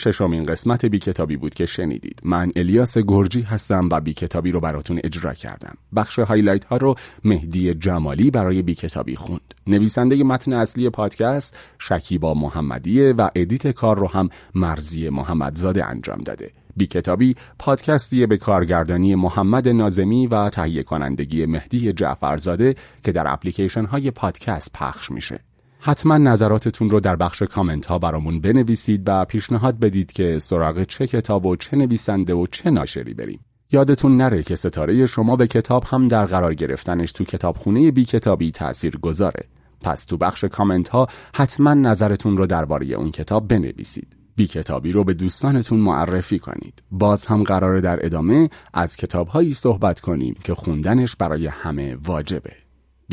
ششمین 0.03 0.43
قسمت 0.43 0.85
بی 0.85 0.99
کتابی 0.99 1.37
بود 1.37 1.53
که 1.53 1.65
شنیدید. 1.65 2.19
من 2.23 2.51
الیاس 2.55 2.97
گرجی 2.97 3.41
هستم 3.41 3.89
و 3.91 3.99
بی 3.99 4.13
کتابی 4.13 4.51
رو 4.51 4.59
براتون 4.59 4.99
اجرا 5.03 5.33
کردم. 5.33 5.75
بخش 5.95 6.19
highlight 6.19 6.65
ها 6.65 6.77
رو 6.77 6.95
مهدی 7.23 7.73
جمالی 7.73 8.31
برای 8.31 8.61
بی 8.61 8.75
کتابی 8.75 9.15
خوند. 9.15 9.53
نویسنده 9.67 10.23
متن 10.23 10.53
اصلی 10.53 10.89
پادکست 10.89 11.57
شکیبا 11.79 12.33
محمدیه 12.33 13.13
و 13.13 13.29
edit 13.35 13.67
کار 13.67 13.97
رو 13.97 14.07
هم 14.07 14.29
مرضیه 14.55 15.09
محمدزاده 15.09 15.85
انجام 15.85 16.21
داده. 16.21 16.51
بی 16.77 16.87
کتابی 16.87 17.35
پادکستیه 17.59 18.27
به 18.27 18.37
کارگردانی 18.37 19.15
محمد 19.15 19.69
نازمی 19.69 20.27
و 20.27 20.49
تهیه 20.49 20.83
کنندگی 20.83 21.45
مهدی 21.45 21.93
جعفرزاده 21.93 22.75
که 23.03 23.11
در 23.11 23.33
اپلیکیشن 23.33 23.85
های 23.85 24.11
پادکست 24.11 24.71
پخش 24.73 25.11
میشه. 25.11 25.39
حتما 25.85 26.17
نظراتتون 26.17 26.89
رو 26.89 26.99
در 26.99 27.15
بخش 27.15 27.41
کامنت 27.41 27.85
ها 27.85 27.99
برامون 27.99 28.41
بنویسید 28.41 29.03
و 29.07 29.25
پیشنهاد 29.25 29.79
بدید 29.79 30.11
که 30.11 30.39
سراغ 30.39 30.83
چه 30.83 31.07
کتاب 31.07 31.45
و 31.45 31.55
چه 31.55 31.77
نویسنده 31.77 32.33
و 32.33 32.47
چه 32.51 32.69
ناشری 32.69 33.13
بریم. 33.13 33.39
یادتون 33.71 34.17
نره 34.17 34.43
که 34.43 34.55
ستاره 34.55 35.05
شما 35.05 35.35
به 35.35 35.47
کتاب 35.47 35.83
هم 35.87 36.07
در 36.07 36.25
قرار 36.25 36.53
گرفتنش 36.53 37.11
تو 37.11 37.23
کتابخونه 37.23 37.91
بی 37.91 38.05
کتابی 38.05 38.51
تأثیر 38.51 38.97
گذاره. 38.97 39.45
پس 39.81 40.05
تو 40.05 40.17
بخش 40.17 40.43
کامنت 40.43 40.89
ها 40.89 41.07
حتما 41.35 41.73
نظرتون 41.73 42.37
رو 42.37 42.45
درباره 42.45 42.85
اون 42.85 43.11
کتاب 43.11 43.47
بنویسید. 43.47 44.17
بی 44.35 44.47
کتابی 44.47 44.91
رو 44.91 45.03
به 45.03 45.13
دوستانتون 45.13 45.79
معرفی 45.79 46.39
کنید. 46.39 46.83
باز 46.91 47.25
هم 47.25 47.43
قراره 47.43 47.81
در 47.81 48.05
ادامه 48.05 48.49
از 48.73 48.95
کتابهایی 48.95 49.53
صحبت 49.53 49.99
کنیم 49.99 50.35
که 50.43 50.53
خوندنش 50.53 51.15
برای 51.15 51.47
همه 51.47 51.97
واجبه. 52.03 52.62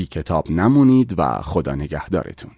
بی 0.01 0.07
کتاب 0.07 0.51
نمونید 0.51 1.15
و 1.19 1.43
خدا 1.43 1.75
نگهدارتون. 1.75 2.51